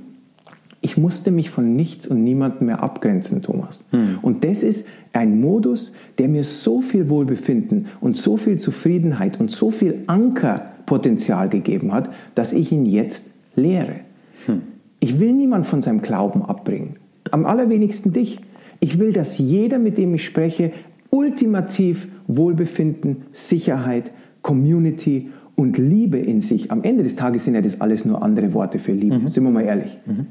[0.84, 3.86] Ich musste mich von nichts und niemandem mehr abgrenzen, Thomas.
[3.90, 4.18] Hm.
[4.20, 9.50] Und das ist ein Modus, der mir so viel Wohlbefinden und so viel Zufriedenheit und
[9.50, 14.00] so viel Ankerpotenzial gegeben hat, dass ich ihn jetzt lehre.
[14.44, 14.60] Hm.
[15.00, 16.96] Ich will niemand von seinem Glauben abbringen.
[17.30, 18.40] Am allerwenigsten dich.
[18.78, 20.70] Ich will, dass jeder, mit dem ich spreche,
[21.08, 24.10] ultimativ Wohlbefinden, Sicherheit,
[24.42, 28.52] Community und Liebe in sich, am Ende des Tages sind ja das alles nur andere
[28.52, 29.28] Worte für Liebe, mhm.
[29.28, 29.98] sind wir mal ehrlich.
[30.04, 30.26] Mhm.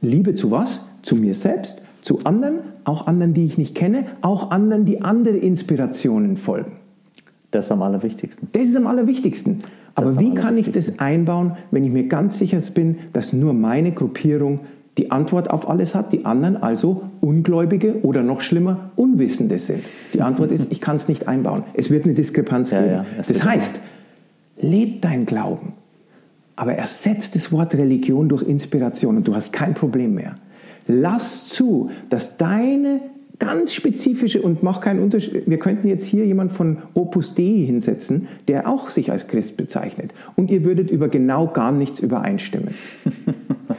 [0.00, 0.86] Liebe zu was?
[1.02, 5.36] Zu mir selbst, zu anderen, auch anderen, die ich nicht kenne, auch anderen, die andere
[5.36, 6.72] Inspirationen folgen.
[7.50, 8.48] Das ist am allerwichtigsten.
[8.52, 9.58] Das ist am allerwichtigsten.
[9.94, 13.90] Aber wie kann ich das einbauen, wenn ich mir ganz sicher bin, dass nur meine
[13.90, 14.60] Gruppierung
[14.96, 19.82] die Antwort auf alles hat, die anderen also Ungläubige oder noch schlimmer Unwissende sind?
[20.14, 21.64] Die Antwort ist, ich kann es nicht einbauen.
[21.74, 22.86] Es wird eine Diskrepanz geben.
[22.86, 23.80] Ja, ja, das heißt,
[24.60, 25.72] leb dein Glauben,
[26.58, 30.34] aber ersetzt das Wort Religion durch Inspiration und du hast kein Problem mehr.
[30.88, 33.00] Lass zu, dass deine
[33.38, 35.44] ganz spezifische und mach keinen Unterschied.
[35.46, 40.12] Wir könnten jetzt hier jemand von Opus Dei hinsetzen, der auch sich als Christ bezeichnet.
[40.34, 42.74] Und ihr würdet über genau gar nichts übereinstimmen.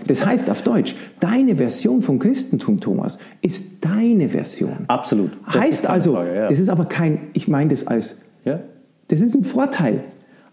[0.06, 4.86] Das heißt auf Deutsch, deine Version vom Christentum, Thomas, ist deine Version.
[4.88, 5.32] Absolut.
[5.46, 6.48] Das heißt also, Frage, ja.
[6.48, 8.60] das ist aber kein, ich meine das als, ja.
[9.10, 10.04] das ist ein Vorteil.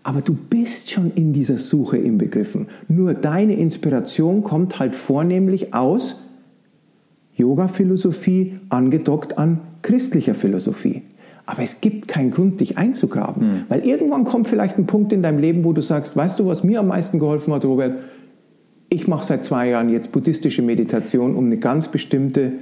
[0.07, 2.68] Aber du bist schon in dieser Suche inbegriffen.
[2.86, 6.20] Nur deine Inspiration kommt halt vornehmlich aus
[7.34, 11.02] Yoga-Philosophie angedockt an christlicher Philosophie.
[11.44, 13.42] Aber es gibt keinen Grund, dich einzugraben.
[13.42, 13.62] Mhm.
[13.68, 16.62] Weil irgendwann kommt vielleicht ein Punkt in deinem Leben, wo du sagst, weißt du, was
[16.62, 17.96] mir am meisten geholfen hat, Robert?
[18.88, 22.52] Ich mache seit zwei Jahren jetzt buddhistische Meditation, um eine ganz bestimmte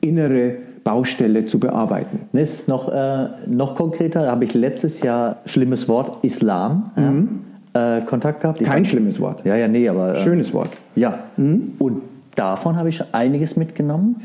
[0.00, 2.20] innere Baustelle zu bearbeiten.
[2.32, 7.40] Es ist noch, äh, noch konkreter, habe ich letztes Jahr, schlimmes Wort, Islam, mhm.
[7.74, 8.60] äh, Kontakt gehabt.
[8.60, 9.44] Ich Kein schlimmes Wort.
[9.44, 10.16] Ja, ja, nee, aber...
[10.16, 10.70] Äh, Schönes Wort.
[10.96, 11.20] Ja.
[11.36, 11.74] Mhm.
[11.78, 12.02] Und
[12.34, 14.22] davon habe ich einiges mitgenommen.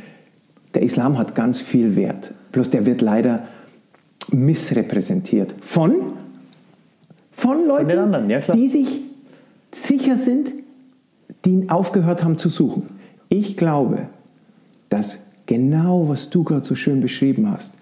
[0.74, 2.34] Der Islam hat ganz viel Wert.
[2.52, 3.44] Bloß der wird leider
[4.32, 5.96] missrepräsentiert von,
[7.32, 9.02] von Leuten, von anderen, ja, die sich
[9.72, 10.52] sicher sind,
[11.46, 12.90] die aufgehört haben zu suchen.
[13.30, 14.08] Ich glaube,
[14.90, 17.74] dass genau, was du gerade so schön beschrieben hast,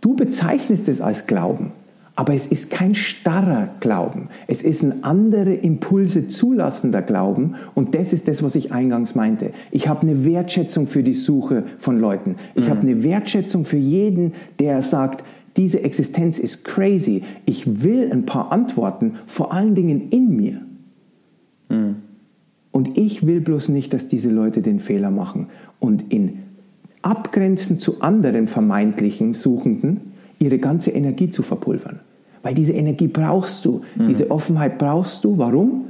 [0.00, 1.72] du bezeichnest es als Glauben,
[2.18, 4.28] aber es ist kein starrer Glauben.
[4.48, 7.54] Es ist ein andere Impulse zulassender Glauben.
[7.76, 9.52] Und das ist das, was ich eingangs meinte.
[9.70, 12.34] Ich habe eine Wertschätzung für die Suche von Leuten.
[12.56, 12.70] Ich mhm.
[12.70, 15.22] habe eine Wertschätzung für jeden, der sagt,
[15.56, 17.22] diese Existenz ist crazy.
[17.46, 20.62] Ich will ein paar Antworten, vor allen Dingen in mir.
[21.68, 21.96] Mhm.
[22.72, 25.46] Und ich will bloß nicht, dass diese Leute den Fehler machen
[25.80, 26.40] und in
[27.02, 32.00] Abgrenzen zu anderen vermeintlichen Suchenden ihre ganze Energie zu verpulvern.
[32.42, 34.06] Weil diese Energie brauchst du, mhm.
[34.06, 35.38] diese Offenheit brauchst du.
[35.38, 35.86] Warum?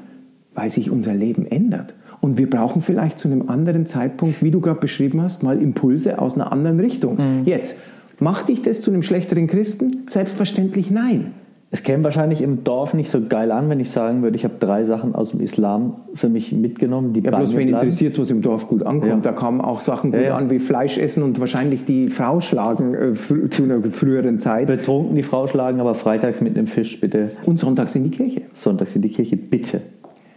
[0.55, 1.95] Weil sich unser Leben ändert.
[2.21, 6.19] Und wir brauchen vielleicht zu einem anderen Zeitpunkt, wie du gerade beschrieben hast, mal Impulse
[6.19, 7.17] aus einer anderen Richtung.
[7.17, 7.45] Mhm.
[7.45, 7.77] Jetzt,
[8.19, 10.09] macht dich das zu einem schlechteren Christen?
[10.09, 11.33] Selbstverständlich nein.
[11.71, 14.55] Es käme wahrscheinlich im Dorf nicht so geil an, wenn ich sagen würde, ich habe
[14.59, 18.41] drei Sachen aus dem Islam für mich mitgenommen, die Ja, bloß wen interessiert was im
[18.41, 19.07] Dorf gut ankommt.
[19.27, 19.33] Ja.
[19.33, 20.37] Da kamen auch Sachen gut ja, ja.
[20.37, 24.67] an wie Fleisch essen und wahrscheinlich die Frau schlagen äh, zu einer früheren Zeit.
[24.67, 27.33] Betrunken die Frau schlagen, aber freitags mit einem Fisch, bitte.
[27.45, 28.43] Und sonntags in die Kirche.
[28.55, 29.83] Sonntags in die Kirche, bitte.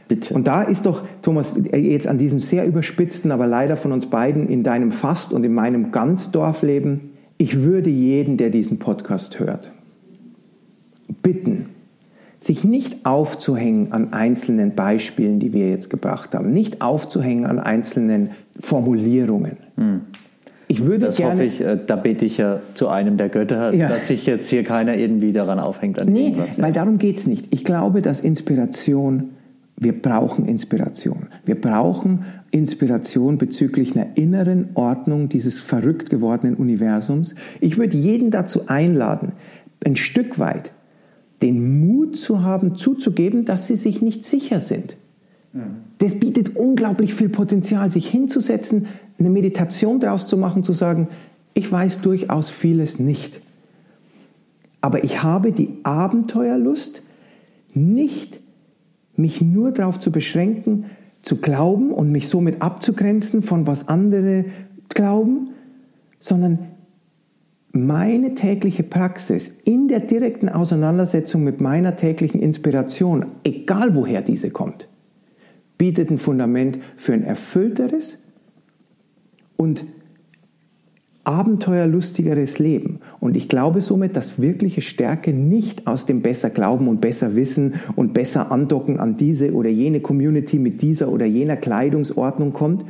[0.09, 0.33] Bitte.
[0.33, 4.49] Und da ist doch, Thomas, jetzt an diesem sehr überspitzten, aber leider von uns beiden
[4.49, 9.71] in deinem Fast und in meinem Ganzdorfleben, ich würde jeden, der diesen Podcast hört,
[11.21, 11.67] bitten,
[12.39, 18.31] sich nicht aufzuhängen an einzelnen Beispielen, die wir jetzt gebracht haben, nicht aufzuhängen an einzelnen
[18.59, 19.57] Formulierungen.
[19.77, 20.01] Hm.
[20.67, 23.73] Ich würde das gerne, hoffe ich, äh, da bete ich ja zu einem der Götter,
[23.73, 23.89] ja.
[23.89, 25.99] dass sich jetzt hier keiner irgendwie daran aufhängt.
[25.99, 26.63] An nee, irgendwas, ja.
[26.63, 27.47] weil darum geht es nicht.
[27.51, 29.31] Ich glaube, dass Inspiration,
[29.75, 31.27] wir brauchen Inspiration.
[31.45, 37.35] Wir brauchen Inspiration bezüglich einer inneren Ordnung dieses verrückt gewordenen Universums.
[37.59, 39.33] Ich würde jeden dazu einladen,
[39.85, 40.71] ein Stück weit
[41.41, 44.95] den Mut zu haben, zuzugeben, dass sie sich nicht sicher sind.
[45.97, 48.87] Das bietet unglaublich viel Potenzial, sich hinzusetzen,
[49.19, 51.07] eine Meditation daraus zu machen, zu sagen,
[51.53, 53.41] ich weiß durchaus vieles nicht.
[54.79, 57.01] Aber ich habe die Abenteuerlust,
[57.73, 58.39] nicht
[59.15, 60.85] mich nur darauf zu beschränken,
[61.21, 64.45] zu glauben und mich somit abzugrenzen von was andere
[64.89, 65.49] glauben,
[66.19, 66.59] sondern
[67.73, 74.87] meine tägliche Praxis in der direkten Auseinandersetzung mit meiner täglichen Inspiration, egal woher diese kommt,
[75.77, 78.17] bietet ein Fundament für ein erfüllteres
[79.57, 79.85] und
[81.23, 82.99] abenteuerlustigeres Leben.
[83.19, 87.75] Und ich glaube somit, dass wirkliche Stärke nicht aus dem besser glauben und besser wissen
[87.95, 92.85] und besser andocken an diese oder jene Community mit dieser oder jener Kleidungsordnung kommt,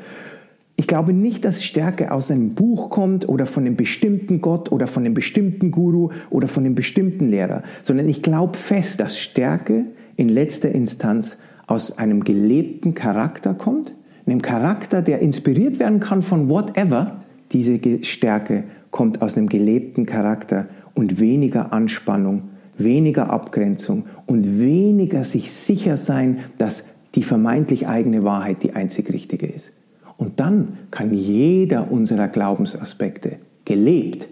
[0.81, 4.87] ich glaube nicht, dass Stärke aus einem Buch kommt oder von einem bestimmten Gott oder
[4.87, 9.85] von einem bestimmten Guru oder von einem bestimmten Lehrer, sondern ich glaube fest, dass Stärke
[10.17, 13.93] in letzter Instanz aus einem gelebten Charakter kommt,
[14.25, 17.19] einem Charakter, der inspiriert werden kann von whatever.
[17.51, 20.65] Diese Stärke kommt aus einem gelebten Charakter
[20.95, 28.63] und weniger Anspannung weniger Abgrenzung und weniger sich sicher sein, dass die vermeintlich eigene Wahrheit
[28.63, 29.73] die einzig richtige ist.
[30.21, 34.27] Und dann kann jeder unserer Glaubensaspekte gelebt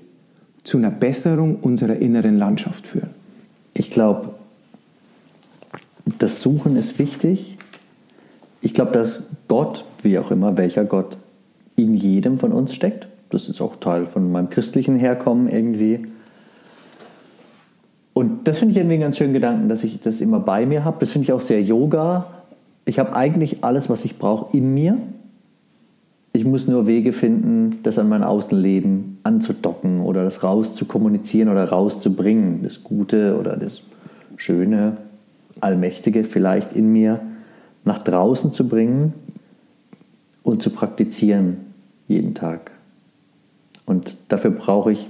[0.63, 3.09] zu einer Besserung unserer inneren Landschaft führen.
[3.73, 4.35] Ich glaube,
[6.19, 7.57] das Suchen ist wichtig.
[8.61, 11.17] Ich glaube, dass Gott, wie auch immer, welcher Gott
[11.75, 13.07] in jedem von uns steckt.
[13.31, 16.05] Das ist auch Teil von meinem christlichen Herkommen irgendwie.
[18.13, 20.85] Und das finde ich irgendwie einen ganz schönen Gedanken, dass ich das immer bei mir
[20.85, 20.97] habe.
[20.99, 22.27] Das finde ich auch sehr Yoga.
[22.85, 24.95] Ich habe eigentlich alles, was ich brauche, in mir.
[26.39, 32.63] Ich muss nur Wege finden, das an mein Außenleben anzudocken oder das rauszukommunizieren oder rauszubringen.
[32.63, 33.83] Das Gute oder das
[34.37, 34.95] Schöne,
[35.59, 37.19] Allmächtige vielleicht in mir
[37.83, 39.11] nach draußen zu bringen
[40.41, 41.57] und zu praktizieren
[42.07, 42.71] jeden Tag.
[43.85, 45.09] Und dafür brauche ich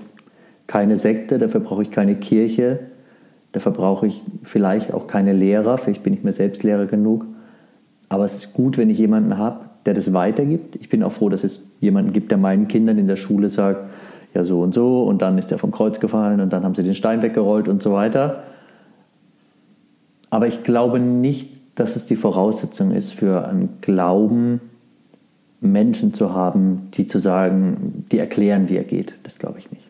[0.66, 2.80] keine Sekte, dafür brauche ich keine Kirche,
[3.52, 7.28] dafür brauche ich vielleicht auch keine Lehrer, vielleicht bin ich mir selbst Lehrer genug.
[8.12, 10.76] Aber es ist gut, wenn ich jemanden habe, der das weitergibt.
[10.76, 13.90] Ich bin auch froh, dass es jemanden gibt, der meinen Kindern in der Schule sagt,
[14.34, 16.84] ja so und so und dann ist er vom Kreuz gefallen und dann haben sie
[16.84, 18.44] den Stein weggerollt und so weiter.
[20.30, 24.62] Aber ich glaube nicht, dass es die Voraussetzung ist für einen Glauben,
[25.62, 29.14] Menschen zu haben, die zu sagen, die erklären, wie er geht.
[29.24, 29.84] Das glaube ich nicht.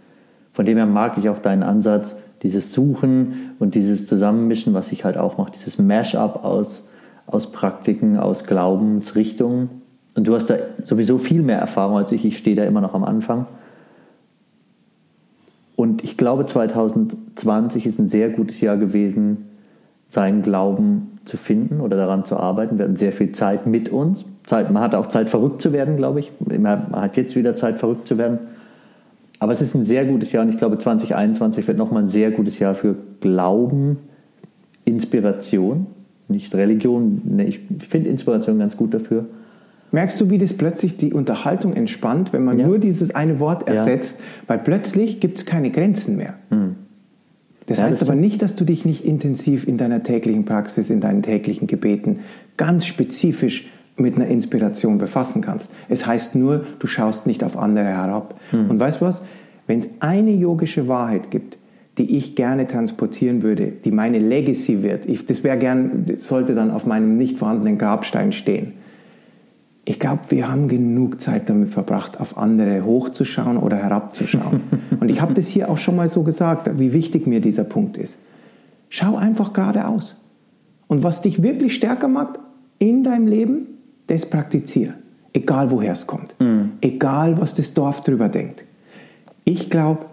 [0.53, 5.03] Von dem her mag ich auch deinen Ansatz, dieses Suchen und dieses Zusammenmischen, was ich
[5.03, 6.87] halt auch mache, dieses Mash-up aus,
[7.27, 9.78] aus Praktiken, aus Glaubensrichtungen.
[10.15, 12.25] Und du hast da sowieso viel mehr Erfahrung als ich.
[12.25, 13.45] Ich stehe da immer noch am Anfang.
[15.75, 19.45] Und ich glaube, 2020 ist ein sehr gutes Jahr gewesen,
[20.07, 22.77] seinen Glauben zu finden oder daran zu arbeiten.
[22.77, 24.25] Wir hatten sehr viel Zeit mit uns.
[24.45, 26.31] Zeit, man hat auch Zeit, verrückt zu werden, glaube ich.
[26.39, 28.39] Man hat jetzt wieder Zeit, verrückt zu werden.
[29.39, 32.31] Aber es ist ein sehr gutes Jahr und ich glaube, 2021 wird nochmal ein sehr
[32.31, 33.99] gutes Jahr für Glauben,
[34.83, 35.87] Inspiration,
[36.27, 37.39] nicht Religion.
[37.39, 39.25] Ich finde Inspiration ganz gut dafür.
[39.91, 42.67] Merkst du, wie das plötzlich die Unterhaltung entspannt, wenn man ja.
[42.67, 44.19] nur dieses eine Wort ersetzt?
[44.19, 44.25] Ja.
[44.47, 46.35] Weil plötzlich gibt es keine Grenzen mehr.
[46.49, 46.75] Hm.
[47.65, 50.89] Das ja, heißt das aber nicht, dass du dich nicht intensiv in deiner täglichen Praxis,
[50.89, 52.19] in deinen täglichen Gebeten
[52.57, 55.71] ganz spezifisch mit einer Inspiration befassen kannst.
[55.87, 58.39] Es heißt nur, du schaust nicht auf andere herab.
[58.51, 58.69] Hm.
[58.69, 59.23] Und weißt du was?
[59.67, 61.57] Wenn es eine yogische Wahrheit gibt,
[61.99, 66.71] die ich gerne transportieren würde, die meine Legacy wird, ich, das wäre gern, sollte dann
[66.71, 68.73] auf meinem nicht vorhandenen Grabstein stehen,
[69.89, 74.61] ich glaube, wir haben genug Zeit damit verbracht, auf andere hochzuschauen oder herabzuschauen.
[74.99, 77.97] Und ich habe das hier auch schon mal so gesagt, wie wichtig mir dieser Punkt
[77.97, 78.19] ist.
[78.89, 80.15] Schau einfach geradeaus.
[80.85, 82.37] Und was dich wirklich stärker macht
[82.77, 83.65] in deinem Leben,
[84.05, 84.93] das praktiziere.
[85.33, 86.35] Egal woher es kommt.
[86.39, 86.73] Mhm.
[86.81, 88.63] Egal was das Dorf drüber denkt.
[89.43, 90.05] Ich glaube,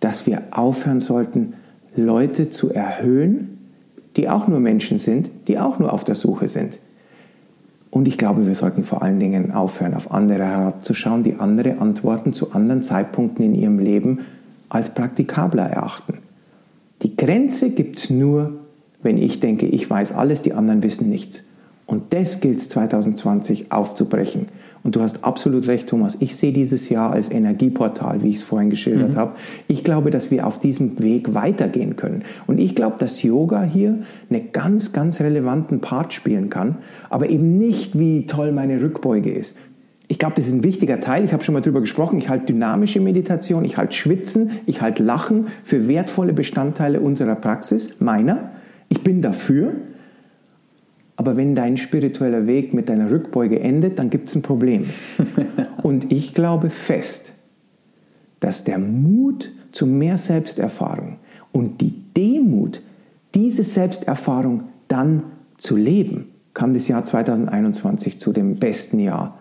[0.00, 1.52] dass wir aufhören sollten,
[1.94, 3.58] Leute zu erhöhen,
[4.16, 6.78] die auch nur Menschen sind, die auch nur auf der Suche sind.
[7.90, 12.32] Und ich glaube, wir sollten vor allen Dingen aufhören, auf andere herabzuschauen, die andere Antworten
[12.32, 14.20] zu anderen Zeitpunkten in ihrem Leben
[14.68, 16.18] als praktikabler erachten.
[17.02, 18.52] Die Grenze gibt es nur,
[19.02, 21.42] wenn ich denke, ich weiß alles, die anderen wissen nichts.
[21.86, 24.46] Und das gilt es 2020 aufzubrechen.
[24.82, 26.16] Und du hast absolut recht, Thomas.
[26.20, 29.16] Ich sehe dieses Jahr als Energieportal, wie ich es vorhin geschildert mhm.
[29.16, 29.32] habe.
[29.68, 32.22] Ich glaube, dass wir auf diesem Weg weitergehen können.
[32.46, 33.98] Und ich glaube, dass Yoga hier
[34.30, 36.78] einen ganz, ganz relevanten Part spielen kann,
[37.10, 39.56] aber eben nicht, wie toll meine Rückbeuge ist.
[40.08, 41.24] Ich glaube, das ist ein wichtiger Teil.
[41.24, 42.18] Ich habe schon mal darüber gesprochen.
[42.18, 48.00] Ich halte dynamische Meditation, ich halte Schwitzen, ich halte Lachen für wertvolle Bestandteile unserer Praxis,
[48.00, 48.50] meiner.
[48.88, 49.74] Ich bin dafür.
[51.20, 54.86] Aber wenn dein spiritueller Weg mit deiner Rückbeuge endet, dann gibt es ein Problem.
[55.82, 57.32] Und ich glaube fest,
[58.40, 61.18] dass der Mut zu mehr Selbsterfahrung
[61.52, 62.80] und die Demut,
[63.34, 65.24] diese Selbsterfahrung dann
[65.58, 69.39] zu leben, kann das Jahr 2021 zu dem besten Jahr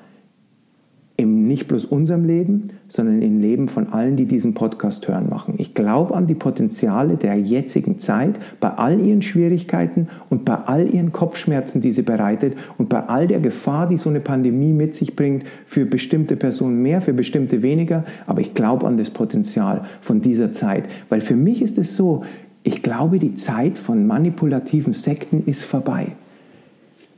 [1.20, 5.56] im nicht bloß unserem Leben, sondern im Leben von allen, die diesen Podcast hören, machen.
[5.58, 10.88] Ich glaube an die Potenziale der jetzigen Zeit, bei all ihren Schwierigkeiten und bei all
[10.88, 14.96] ihren Kopfschmerzen, die sie bereitet und bei all der Gefahr, die so eine Pandemie mit
[14.96, 18.06] sich bringt, für bestimmte Personen mehr, für bestimmte weniger.
[18.26, 22.24] Aber ich glaube an das Potenzial von dieser Zeit, weil für mich ist es so,
[22.64, 26.14] ich glaube, die Zeit von manipulativen Sekten ist vorbei.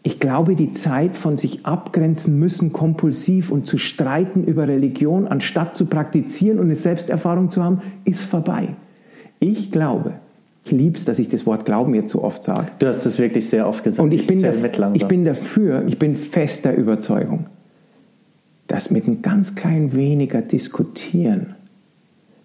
[0.03, 5.75] Ich glaube, die Zeit von sich abgrenzen müssen, kompulsiv und zu streiten über Religion, anstatt
[5.75, 8.69] zu praktizieren und eine Selbsterfahrung zu haben, ist vorbei.
[9.39, 10.13] Ich glaube,
[10.65, 12.67] ich liebe es, dass ich das Wort Glauben jetzt so oft sage.
[12.79, 14.03] Du hast das wirklich sehr oft gesagt.
[14.03, 17.45] Und ich, ich bin, da, ich bin dafür, ich bin fester Überzeugung,
[18.67, 21.55] dass mit ein ganz klein weniger diskutieren,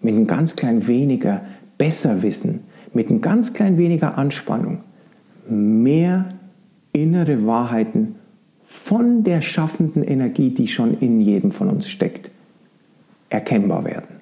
[0.01, 1.41] mit ein ganz klein weniger
[1.77, 2.61] besser wissen,
[2.93, 4.79] mit ein ganz klein weniger Anspannung
[5.49, 6.25] mehr
[7.01, 8.15] innere Wahrheiten
[8.65, 12.29] von der schaffenden Energie, die schon in jedem von uns steckt,
[13.29, 14.17] erkennbar werden.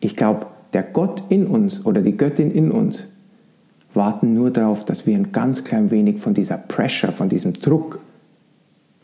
[0.00, 3.08] Ich glaube, der Gott in uns oder die Göttin in uns
[3.94, 8.00] warten nur darauf, dass wir ein ganz klein wenig von dieser Pressure, von diesem Druck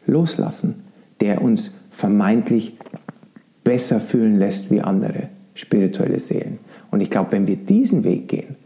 [0.07, 0.77] loslassen,
[1.21, 2.77] der uns vermeintlich
[3.65, 6.59] besser fühlen lässt wie andere spirituelle Seelen.
[6.91, 8.57] Und ich glaube, wenn wir diesen Weg gehen,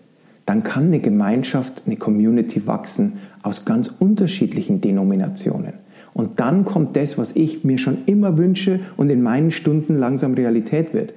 [0.46, 5.74] dann kann eine Gemeinschaft, eine Community wachsen aus ganz unterschiedlichen Denominationen.
[6.14, 10.34] Und dann kommt das, was ich mir schon immer wünsche und in meinen Stunden langsam
[10.34, 11.14] Realität wird.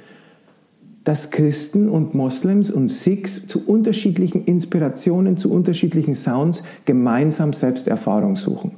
[1.03, 8.71] Dass Christen und Moslems und Sikhs zu unterschiedlichen Inspirationen, zu unterschiedlichen Sounds gemeinsam Selbsterfahrung suchen.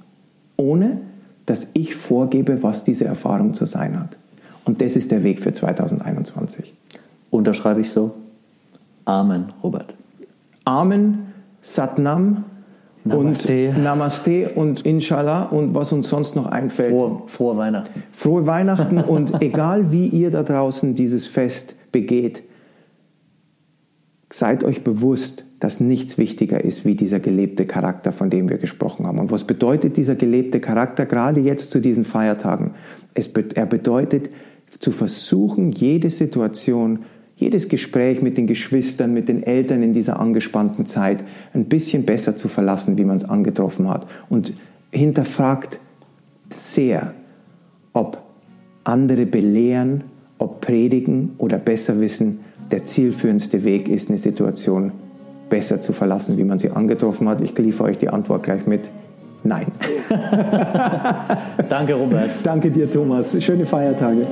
[0.58, 1.02] Ohne
[1.46, 4.18] dass ich vorgebe, was diese Erfahrung zu sein hat.
[4.66, 6.74] Und das ist der Weg für 2021.
[7.30, 8.16] Unterschreibe ich so.
[9.06, 9.94] Amen, Robert.
[10.68, 12.44] Amen, Satnam
[13.06, 13.70] Namaste.
[13.70, 16.92] und Namaste und Inshallah und was uns sonst noch einfällt.
[16.92, 18.04] Frohe, frohe Weihnachten.
[18.12, 22.44] Frohe Weihnachten und egal wie ihr da draußen dieses Fest begeht,
[24.30, 29.08] seid euch bewusst, dass nichts wichtiger ist wie dieser gelebte Charakter, von dem wir gesprochen
[29.08, 29.20] haben.
[29.20, 32.72] Und was bedeutet dieser gelebte Charakter gerade jetzt zu diesen Feiertagen?
[33.14, 34.32] Es, er bedeutet
[34.80, 37.06] zu versuchen, jede Situation,
[37.38, 41.24] jedes Gespräch mit den Geschwistern, mit den Eltern in dieser angespannten Zeit
[41.54, 44.08] ein bisschen besser zu verlassen, wie man es angetroffen hat.
[44.28, 44.54] Und
[44.92, 45.80] hinterfragt
[46.50, 47.14] sehr,
[47.94, 48.22] ob
[48.84, 50.04] andere belehren,
[50.40, 52.40] ob predigen oder besser wissen,
[52.72, 54.92] der zielführendste Weg ist, eine Situation
[55.50, 57.42] besser zu verlassen, wie man sie angetroffen hat?
[57.42, 58.82] Ich liefere euch die Antwort gleich mit.
[59.44, 59.68] Nein.
[61.70, 62.32] Danke, Robert.
[62.44, 63.42] Danke dir, Thomas.
[63.42, 64.26] Schöne Feiertage.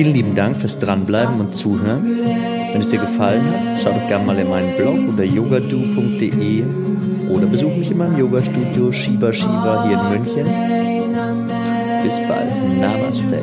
[0.00, 2.02] Vielen lieben Dank fürs Dranbleiben und Zuhören.
[2.72, 6.64] Wenn es dir gefallen hat, schau doch gerne mal in meinen Blog unter yogadu.de
[7.28, 10.46] oder besuch mich in meinem Yoga-Studio Shiva Shiva hier in München.
[12.02, 12.50] Bis bald.
[12.80, 13.42] Namaste.